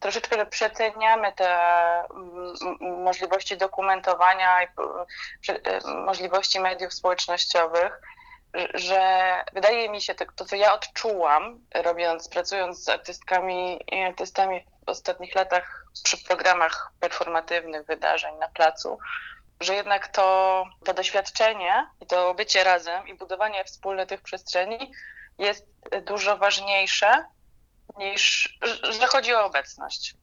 troszeczkę 0.00 0.46
przeceniamy 0.46 1.32
te 1.32 1.48
mm, 2.10 3.02
możliwości 3.04 3.56
dokumentowania 3.56 4.62
i 4.62 4.66
e, 5.48 5.94
możliwości 5.94 6.60
mediów 6.60 6.94
społecznościowych, 6.94 8.00
że 8.74 9.32
wydaje 9.52 9.88
mi 9.88 10.00
się, 10.00 10.14
to, 10.14 10.24
to 10.36 10.44
co 10.44 10.56
ja 10.56 10.74
odczułam, 10.74 11.60
robiąc, 11.74 12.28
pracując 12.28 12.84
z 12.84 12.88
artystkami 12.88 13.80
i 13.92 14.02
artystami 14.02 14.66
w 14.86 14.88
ostatnich 14.90 15.34
latach 15.34 15.84
przy 16.04 16.24
programach 16.24 16.92
performatywnych 17.00 17.86
wydarzeń 17.86 18.36
na 18.36 18.48
placu, 18.48 18.98
że 19.60 19.74
jednak 19.74 20.08
to, 20.08 20.64
to 20.84 20.94
doświadczenie 20.94 21.86
i 22.00 22.06
to 22.06 22.34
bycie 22.34 22.64
razem 22.64 23.08
i 23.08 23.14
budowanie 23.14 23.64
wspólne 23.64 24.06
tych 24.06 24.22
przestrzeni 24.22 24.92
jest 25.38 25.66
dużo 26.02 26.36
ważniejsze 26.36 27.24
niż, 27.96 28.58
że 29.00 29.06
chodzi 29.06 29.34
o 29.34 29.44
obecność. 29.44 30.14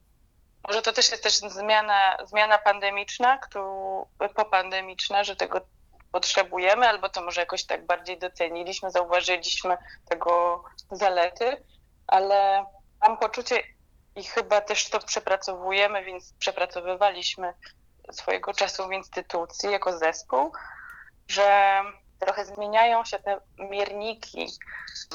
Może 0.67 0.81
to 0.81 0.93
też 0.93 1.11
jest 1.11 1.23
też 1.23 1.33
zmiana, 1.33 2.17
zmiana 2.25 2.57
pandemiczna, 2.57 3.39
popandemiczna, 4.35 5.23
że 5.23 5.35
tego 5.35 5.61
potrzebujemy, 6.11 6.89
albo 6.89 7.09
to 7.09 7.21
może 7.21 7.41
jakoś 7.41 7.65
tak 7.65 7.85
bardziej 7.85 8.19
doceniliśmy, 8.19 8.91
zauważyliśmy 8.91 9.77
tego 10.09 10.63
zalety, 10.91 11.65
ale 12.07 12.65
mam 13.01 13.17
poczucie 13.17 13.63
i 14.15 14.23
chyba 14.23 14.61
też 14.61 14.89
to 14.89 14.99
przepracowujemy, 14.99 16.03
więc 16.03 16.33
przepracowywaliśmy 16.39 17.53
swojego 18.11 18.53
czasu 18.53 18.87
w 18.87 18.91
instytucji 18.91 19.71
jako 19.71 19.97
zespół, 19.97 20.51
że 21.27 21.81
trochę 22.25 22.45
zmieniają 22.45 23.05
się 23.05 23.19
te 23.19 23.39
mierniki. 23.57 24.47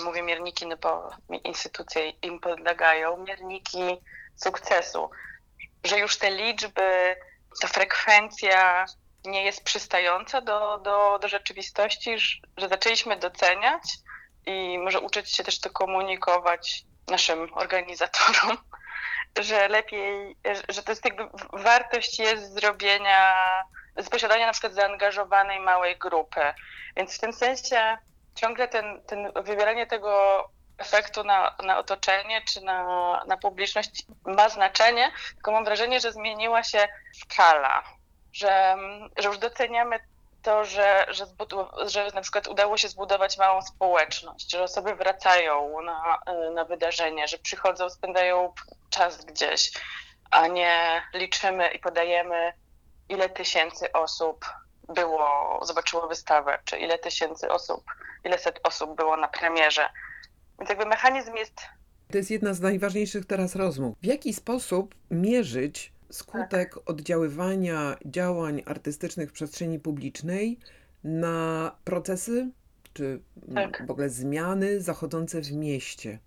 Mówię 0.05 0.23
mierniki, 0.23 0.67
no 0.67 0.77
bo 0.77 1.11
instytucje 1.45 2.11
im 2.11 2.41
podlegają, 2.41 3.17
mierniki 3.17 4.01
sukcesu, 4.37 5.11
że 5.85 5.99
już 5.99 6.19
te 6.19 6.31
liczby, 6.31 7.17
ta 7.63 7.69
frekwencja 7.69 8.87
nie 9.25 9.45
jest 9.45 9.65
przystająca 9.65 10.41
do, 10.41 10.79
do, 10.79 11.19
do 11.19 11.29
rzeczywistości, 11.29 12.19
że 12.57 12.69
zaczęliśmy 12.69 13.17
doceniać 13.17 13.83
i 14.47 14.79
może 14.79 15.01
uczyć 15.01 15.37
się 15.37 15.45
też 15.45 15.61
to 15.61 15.71
komunikować 15.71 16.85
naszym 17.09 17.55
organizatorom, 17.55 18.59
że 19.41 19.69
lepiej, 19.69 20.37
że 20.69 20.83
to 20.83 20.93
jest 20.93 21.05
jakby 21.05 21.29
wartość 21.53 22.19
jest 22.19 22.55
zrobienia 22.55 23.35
z 23.97 24.09
posiadania 24.09 24.47
na 24.47 24.53
przykład 24.53 24.75
zaangażowanej 24.75 25.61
małej 25.61 25.99
grupy. 25.99 26.41
Więc 26.97 27.17
w 27.17 27.21
tym 27.21 27.33
sensie 27.33 27.99
ciągle 28.35 28.69
ten, 28.69 29.03
ten 29.07 29.33
wybieranie 29.45 29.87
tego 29.87 30.45
efektu 30.79 31.25
na, 31.25 31.57
na 31.65 31.79
otoczenie 31.79 32.43
czy 32.43 32.61
na, 32.61 33.25
na 33.27 33.37
publiczność 33.37 34.03
ma 34.25 34.49
znaczenie, 34.49 35.13
tylko 35.35 35.53
mam 35.53 35.65
wrażenie, 35.65 36.01
że 36.01 36.13
zmieniła 36.13 36.63
się 36.63 36.89
skala, 37.13 37.83
że, 38.33 38.77
że 39.19 39.29
już 39.29 39.39
doceniamy 39.39 40.01
to, 40.43 40.65
że, 40.65 41.07
że, 41.09 41.27
że 41.87 42.11
na 42.15 42.21
przykład 42.21 42.49
udało 42.49 42.77
się 42.77 42.89
zbudować 42.89 43.39
małą 43.39 43.63
społeczność, 43.63 44.51
że 44.51 44.63
osoby 44.63 44.95
wracają 44.95 45.83
na, 45.83 46.19
na 46.55 46.65
wydarzenie, 46.65 47.29
że 47.29 47.39
przychodzą, 47.39 47.91
spędzają 47.91 48.53
czas 48.91 49.25
gdzieś, 49.25 49.71
a 50.31 50.47
nie 50.47 51.03
liczymy 51.15 51.69
i 51.69 51.79
podajemy 51.79 52.53
ile 53.11 53.29
tysięcy 53.29 53.93
osób 53.93 54.45
było, 54.95 55.61
zobaczyło 55.63 56.09
wystawę, 56.09 56.59
czy 56.65 56.79
ile 56.79 56.99
tysięcy 56.99 57.49
osób, 57.51 57.85
ile 58.25 58.39
set 58.39 58.61
osób 58.63 58.97
było 58.97 59.17
na 59.17 59.29
premierze. 59.29 59.89
Więc 60.59 60.71
jakby 60.71 60.87
mechanizm 60.87 61.35
jest 61.35 61.61
To 62.13 62.19
jest 62.19 62.31
jedna 62.31 62.55
z 62.55 62.61
najważniejszych 62.61 63.27
teraz 63.27 63.57
rozmów. 63.57 63.97
W 64.03 64.07
jaki 64.07 64.35
sposób 64.35 64.95
mierzyć 65.11 65.93
skutek 66.11 66.75
oddziaływania 66.87 67.97
działań 68.05 68.63
artystycznych 68.67 69.31
w 69.31 69.33
przestrzeni 69.33 69.79
publicznej 69.79 70.59
na 71.05 71.77
procesy 71.85 72.51
czy 72.95 73.21
Tak. 73.55 73.87
w 73.87 73.91
ogóle 73.91 74.09
zmiany 74.09 74.81
zachodzące 74.81 75.41
w 75.41 75.53
mieście? 75.53 76.19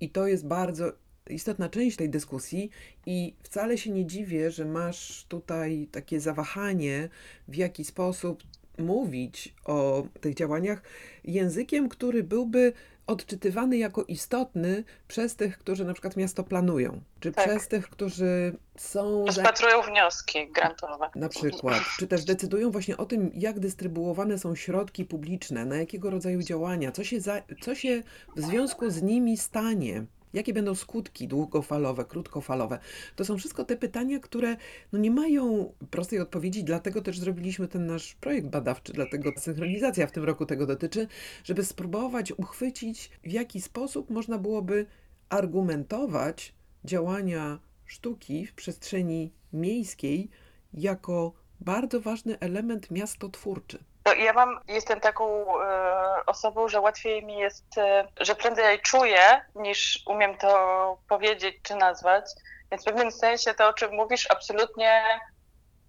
I 0.00 0.10
to 0.10 0.26
jest 0.26 0.46
bardzo 0.46 0.92
istotna 1.30 1.68
część 1.68 1.96
tej 1.96 2.10
dyskusji, 2.10 2.70
i 3.06 3.34
wcale 3.42 3.78
się 3.78 3.90
nie 3.90 4.06
dziwię, 4.06 4.50
że 4.50 4.64
masz 4.64 5.24
tutaj 5.28 5.88
takie 5.92 6.20
zawahanie, 6.20 7.08
w 7.48 7.56
jaki 7.56 7.84
sposób 7.84 8.42
mówić 8.78 9.54
o 9.64 10.06
tych 10.20 10.34
działaniach 10.34 10.82
językiem, 11.24 11.88
który 11.88 12.24
byłby 12.24 12.72
odczytywany 13.06 13.76
jako 13.76 14.04
istotny 14.04 14.84
przez 15.08 15.36
tych, 15.36 15.58
którzy 15.58 15.84
na 15.84 15.92
przykład 15.92 16.16
miasto 16.16 16.44
planują, 16.44 17.00
czy 17.20 17.32
Tak. 17.32 17.48
przez 17.48 17.68
tych, 17.68 17.88
którzy 17.90 18.56
są 18.76 19.20
za, 19.20 19.26
Rozpatrują 19.26 19.82
wnioski 19.82 20.48
grantowe. 20.52 21.10
na 21.14 21.28
przykład, 21.28 21.82
czy 21.98 22.06
też 22.06 22.24
decydują 22.24 22.70
właśnie 22.70 22.96
o 22.96 23.06
tym, 23.06 23.30
jak 23.34 23.60
dystrybuowane 23.60 24.38
są 24.38 24.54
środki 24.54 25.04
publiczne, 25.04 25.64
na 25.64 25.76
jakiego 25.76 26.10
rodzaju 26.10 26.42
działania, 26.42 26.92
co 26.92 27.04
się, 27.04 27.20
za, 27.20 27.42
co 27.60 27.74
się 27.74 28.02
w 28.36 28.40
związku 28.40 28.90
z 28.90 29.02
nimi 29.02 29.36
stanie. 29.36 30.04
Jakie 30.34 30.52
będą 30.52 30.74
skutki 30.74 31.28
długofalowe, 31.28 32.04
krótkofalowe? 32.04 32.78
To 33.16 33.24
są 33.24 33.38
wszystko 33.38 33.64
te 33.64 33.76
pytania, 33.76 34.18
które 34.18 34.56
no 34.92 34.98
nie 34.98 35.10
mają 35.10 35.72
prostej 35.90 36.20
odpowiedzi, 36.20 36.64
dlatego 36.64 37.02
też 37.02 37.18
zrobiliśmy 37.18 37.68
ten 37.68 37.86
nasz 37.86 38.14
projekt 38.14 38.48
badawczy, 38.48 38.92
dlatego 38.92 39.30
synchronizacja 39.38 40.06
w 40.06 40.12
tym 40.12 40.24
roku 40.24 40.46
tego 40.46 40.66
dotyczy, 40.66 41.06
żeby 41.44 41.64
spróbować 41.64 42.32
uchwycić, 42.32 43.10
w 43.24 43.30
jaki 43.30 43.60
sposób 43.60 44.10
można 44.10 44.38
byłoby 44.38 44.86
argumentować 45.28 46.54
działania 46.84 47.58
sztuki 47.84 48.46
w 48.46 48.54
przestrzeni 48.54 49.32
miejskiej 49.52 50.30
jako 50.74 51.32
bardzo 51.60 52.00
ważny 52.00 52.38
element 52.38 52.90
miastotwórczy. 52.90 53.78
To 54.04 54.14
ja 54.14 54.32
mam, 54.32 54.60
jestem 54.68 55.00
taką 55.00 55.44
e, 55.60 56.26
osobą, 56.26 56.68
że 56.68 56.80
łatwiej 56.80 57.24
mi 57.24 57.38
jest, 57.38 57.78
e, 57.78 58.08
że 58.20 58.34
prędzej 58.34 58.80
czuję, 58.80 59.44
niż 59.54 60.02
umiem 60.06 60.38
to 60.38 60.98
powiedzieć 61.08 61.56
czy 61.62 61.74
nazwać. 61.74 62.24
Więc 62.70 62.82
w 62.82 62.84
pewnym 62.84 63.12
sensie 63.12 63.54
to, 63.54 63.68
o 63.68 63.72
czym 63.72 63.94
mówisz, 63.94 64.30
absolutnie 64.30 65.04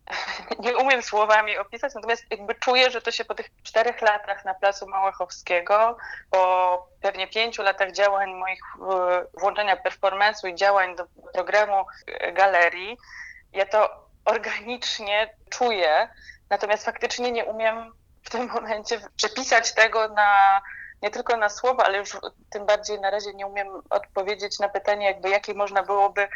nie 0.65 0.77
umiem 0.77 1.03
słowami 1.03 1.57
opisać, 1.57 1.95
natomiast 1.95 2.25
jakby 2.31 2.55
czuję, 2.55 2.91
że 2.91 3.01
to 3.01 3.11
się 3.11 3.25
po 3.25 3.35
tych 3.35 3.49
czterech 3.63 4.01
latach 4.01 4.45
na 4.45 4.53
Placu 4.53 4.87
Małachowskiego, 4.87 5.97
po 6.29 6.87
pewnie 7.01 7.27
pięciu 7.27 7.63
latach 7.63 7.91
działań 7.91 8.33
moich, 8.33 8.61
włączenia 9.33 9.75
performance'u 9.75 10.49
i 10.49 10.55
działań 10.55 10.95
do 10.95 11.05
programu 11.33 11.85
e, 12.07 12.31
galerii, 12.33 12.97
ja 13.53 13.65
to 13.65 14.05
organicznie 14.25 15.35
czuję, 15.49 16.09
natomiast 16.49 16.85
faktycznie 16.85 17.31
nie 17.31 17.45
umiem 17.45 17.93
tym 18.35 18.47
momencie 18.47 18.99
przepisać 19.15 19.73
tego 19.73 20.07
na 20.07 20.61
nie 21.01 21.11
tylko 21.11 21.37
na 21.37 21.49
słowa, 21.49 21.83
ale 21.83 21.97
już 21.97 22.17
tym 22.49 22.65
bardziej 22.65 22.99
na 22.99 23.11
razie 23.11 23.33
nie 23.33 23.47
umiem 23.47 23.67
odpowiedzieć 23.89 24.59
na 24.59 24.69
pytanie, 24.69 25.05
jakby 25.05 25.29
jakie 25.29 25.53
można 25.53 25.83
byłoby 25.83 26.27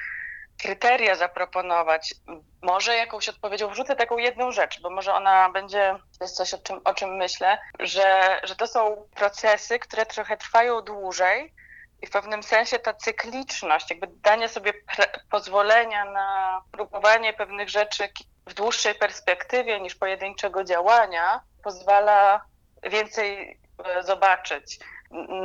kryteria 0.62 1.16
zaproponować. 1.16 2.16
Może 2.62 2.96
jakąś 2.96 3.30
odpowiedzią 3.30 3.70
wrzucę 3.70 3.96
taką 3.96 4.18
jedną 4.18 4.52
rzecz, 4.52 4.82
bo 4.82 4.90
może 4.90 5.14
ona 5.14 5.50
będzie, 5.50 5.96
to 6.20 6.26
jest 6.26 6.36
coś, 6.36 6.54
o 6.54 6.58
czym, 6.58 6.82
o 6.84 6.94
czym 6.94 7.16
myślę, 7.16 7.58
że, 7.80 8.40
że 8.44 8.56
to 8.56 8.68
są 8.68 9.08
procesy, 9.16 9.80
które 9.80 10.06
trochę 10.06 10.38
trwają 10.38 10.82
dłużej 10.82 11.54
i 12.02 12.08
w 12.08 12.10
pewnym 12.10 12.44
sensie 12.44 12.80
ta 12.80 12.94
cykliczność, 12.94 13.90
jakby 13.90 14.08
danie 14.08 14.50
sobie 14.50 14.74
pozwolenia 15.32 16.06
na 16.06 16.62
próbowanie 16.72 17.34
pewnych 17.34 17.70
rzeczy 17.70 18.10
w 18.50 18.54
dłuższej 18.54 18.96
perspektywie 18.96 19.80
niż 19.80 19.96
pojedynczego 19.96 20.64
działania, 20.64 21.42
pozwala 21.64 22.46
więcej 22.84 23.60
e, 23.86 24.04
zobaczyć. 24.04 24.80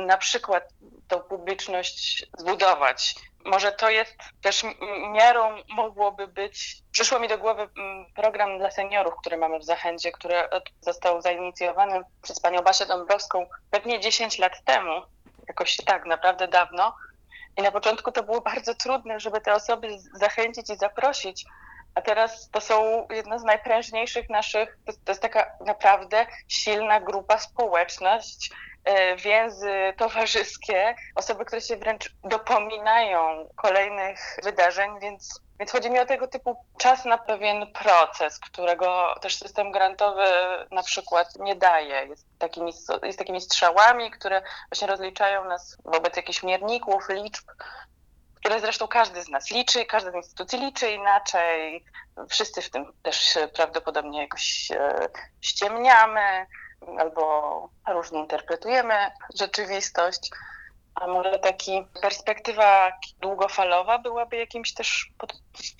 Na 0.07 0.17
przykład 0.17 0.63
tą 1.07 1.19
publiczność 1.19 2.25
zbudować. 2.37 3.15
Może 3.45 3.71
to 3.71 3.89
jest 3.89 4.15
też 4.41 4.63
miarą 5.11 5.57
mogłoby 5.69 6.27
być. 6.27 6.77
Przyszło 6.91 7.19
mi 7.19 7.27
do 7.27 7.37
głowy 7.37 7.69
program 8.15 8.57
dla 8.57 8.71
seniorów, 8.71 9.13
który 9.19 9.37
mamy 9.37 9.59
w 9.59 9.63
Zachęcie, 9.63 10.11
który 10.11 10.35
został 10.81 11.21
zainicjowany 11.21 12.01
przez 12.21 12.39
panią 12.39 12.61
Basię 12.61 12.85
Dąbrowską 12.85 13.45
pewnie 13.71 13.99
10 13.99 14.39
lat 14.39 14.63
temu, 14.63 15.01
jakoś 15.47 15.77
tak 15.77 16.05
naprawdę 16.05 16.47
dawno. 16.47 16.95
I 17.57 17.61
na 17.61 17.71
początku 17.71 18.11
to 18.11 18.23
było 18.23 18.41
bardzo 18.41 18.75
trudne, 18.75 19.19
żeby 19.19 19.41
te 19.41 19.53
osoby 19.53 19.87
zachęcić 20.13 20.69
i 20.69 20.75
zaprosić, 20.75 21.45
a 21.95 22.01
teraz 22.01 22.49
to 22.49 22.61
są 22.61 23.07
jedna 23.09 23.39
z 23.39 23.43
najprężniejszych 23.43 24.29
naszych, 24.29 24.77
to, 24.85 25.11
jest 25.11 25.21
taka 25.21 25.51
naprawdę 25.65 26.25
silna 26.47 26.99
grupa, 26.99 27.37
społeczność, 27.37 28.51
e, 28.85 29.15
więzy 29.15 29.93
towarzyskie, 29.97 30.95
osoby, 31.15 31.45
które 31.45 31.61
się 31.61 31.77
wręcz 31.77 32.15
dopominają 32.23 33.49
kolejnych 33.55 34.19
wydarzeń, 34.43 34.99
więc, 35.01 35.41
więc 35.59 35.71
chodzi 35.71 35.89
mi 35.89 35.99
o 35.99 36.05
tego 36.05 36.27
typu 36.27 36.65
czas 36.77 37.05
na 37.05 37.17
pewien 37.17 37.71
proces, 37.71 38.39
którego 38.39 39.15
też 39.21 39.35
system 39.35 39.71
grantowy 39.71 40.25
na 40.71 40.83
przykład 40.83 41.27
nie 41.39 41.55
daje. 41.55 42.05
Jest 42.07 42.27
takimi, 42.39 42.73
jest 43.03 43.19
takimi 43.19 43.41
strzałami, 43.41 44.11
które 44.11 44.41
właśnie 44.71 44.87
rozliczają 44.87 45.45
nas 45.45 45.77
wobec 45.85 46.17
jakichś 46.17 46.43
mierników, 46.43 47.09
liczb, 47.09 47.45
które 48.45 48.59
zresztą 48.59 48.87
każdy 48.87 49.23
z 49.23 49.29
nas 49.29 49.51
liczy, 49.51 49.85
każda 49.85 50.11
z 50.11 50.15
instytucji 50.15 50.59
liczy 50.59 50.91
inaczej. 50.91 51.85
Wszyscy 52.29 52.61
w 52.61 52.69
tym 52.69 52.93
też 53.01 53.37
prawdopodobnie 53.53 54.21
jakoś 54.21 54.71
e, 54.71 55.09
ściemniamy 55.41 56.45
albo 56.99 57.69
różnie 57.87 58.19
interpretujemy 58.19 58.93
rzeczywistość. 59.35 60.29
A 60.95 61.07
może 61.07 61.39
taki 61.39 61.71
perspektywa 62.01 62.91
długofalowa 63.21 63.99
byłaby 63.99 64.35
jakimś 64.37 64.73
też 64.73 65.11
pod 65.17 65.33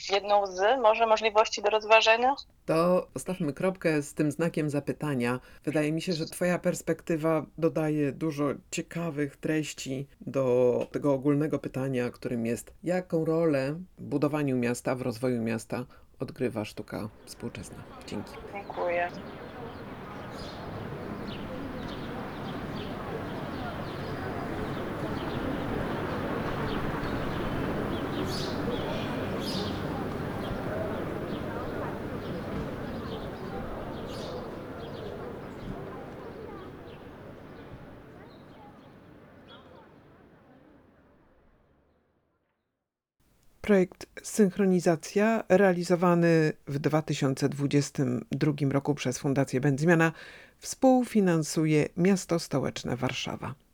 jedną 0.09 0.47
z 0.47 0.81
może 0.81 1.05
możliwości 1.05 1.61
do 1.61 1.69
rozważenia? 1.69 2.35
To 2.65 3.07
postawmy 3.13 3.53
kropkę 3.53 4.01
z 4.01 4.13
tym 4.13 4.31
znakiem 4.31 4.69
zapytania. 4.69 5.39
Wydaje 5.63 5.91
mi 5.91 6.01
się, 6.01 6.13
że 6.13 6.25
Twoja 6.25 6.59
perspektywa 6.59 7.45
dodaje 7.57 8.11
dużo 8.11 8.45
ciekawych 8.71 9.37
treści 9.37 10.07
do 10.21 10.87
tego 10.91 11.13
ogólnego 11.13 11.59
pytania, 11.59 12.09
którym 12.09 12.45
jest, 12.45 12.73
jaką 12.83 13.25
rolę 13.25 13.75
w 13.97 14.03
budowaniu 14.03 14.57
miasta, 14.57 14.95
w 14.95 15.01
rozwoju 15.01 15.41
miasta 15.41 15.85
odgrywa 16.19 16.65
sztuka 16.65 17.09
współczesna. 17.25 17.77
Dzięki. 18.07 18.31
Dziękuję. 18.53 19.11
Projekt 43.65 44.05
Synchronizacja, 44.23 45.43
realizowany 45.49 46.53
w 46.67 46.79
2022 46.79 48.53
roku 48.69 48.95
przez 48.95 49.17
Fundację 49.17 49.61
Będzmiana, 49.61 50.11
współfinansuje 50.59 51.89
Miasto 51.97 52.39
Stołeczne 52.39 52.95
Warszawa. 52.95 53.64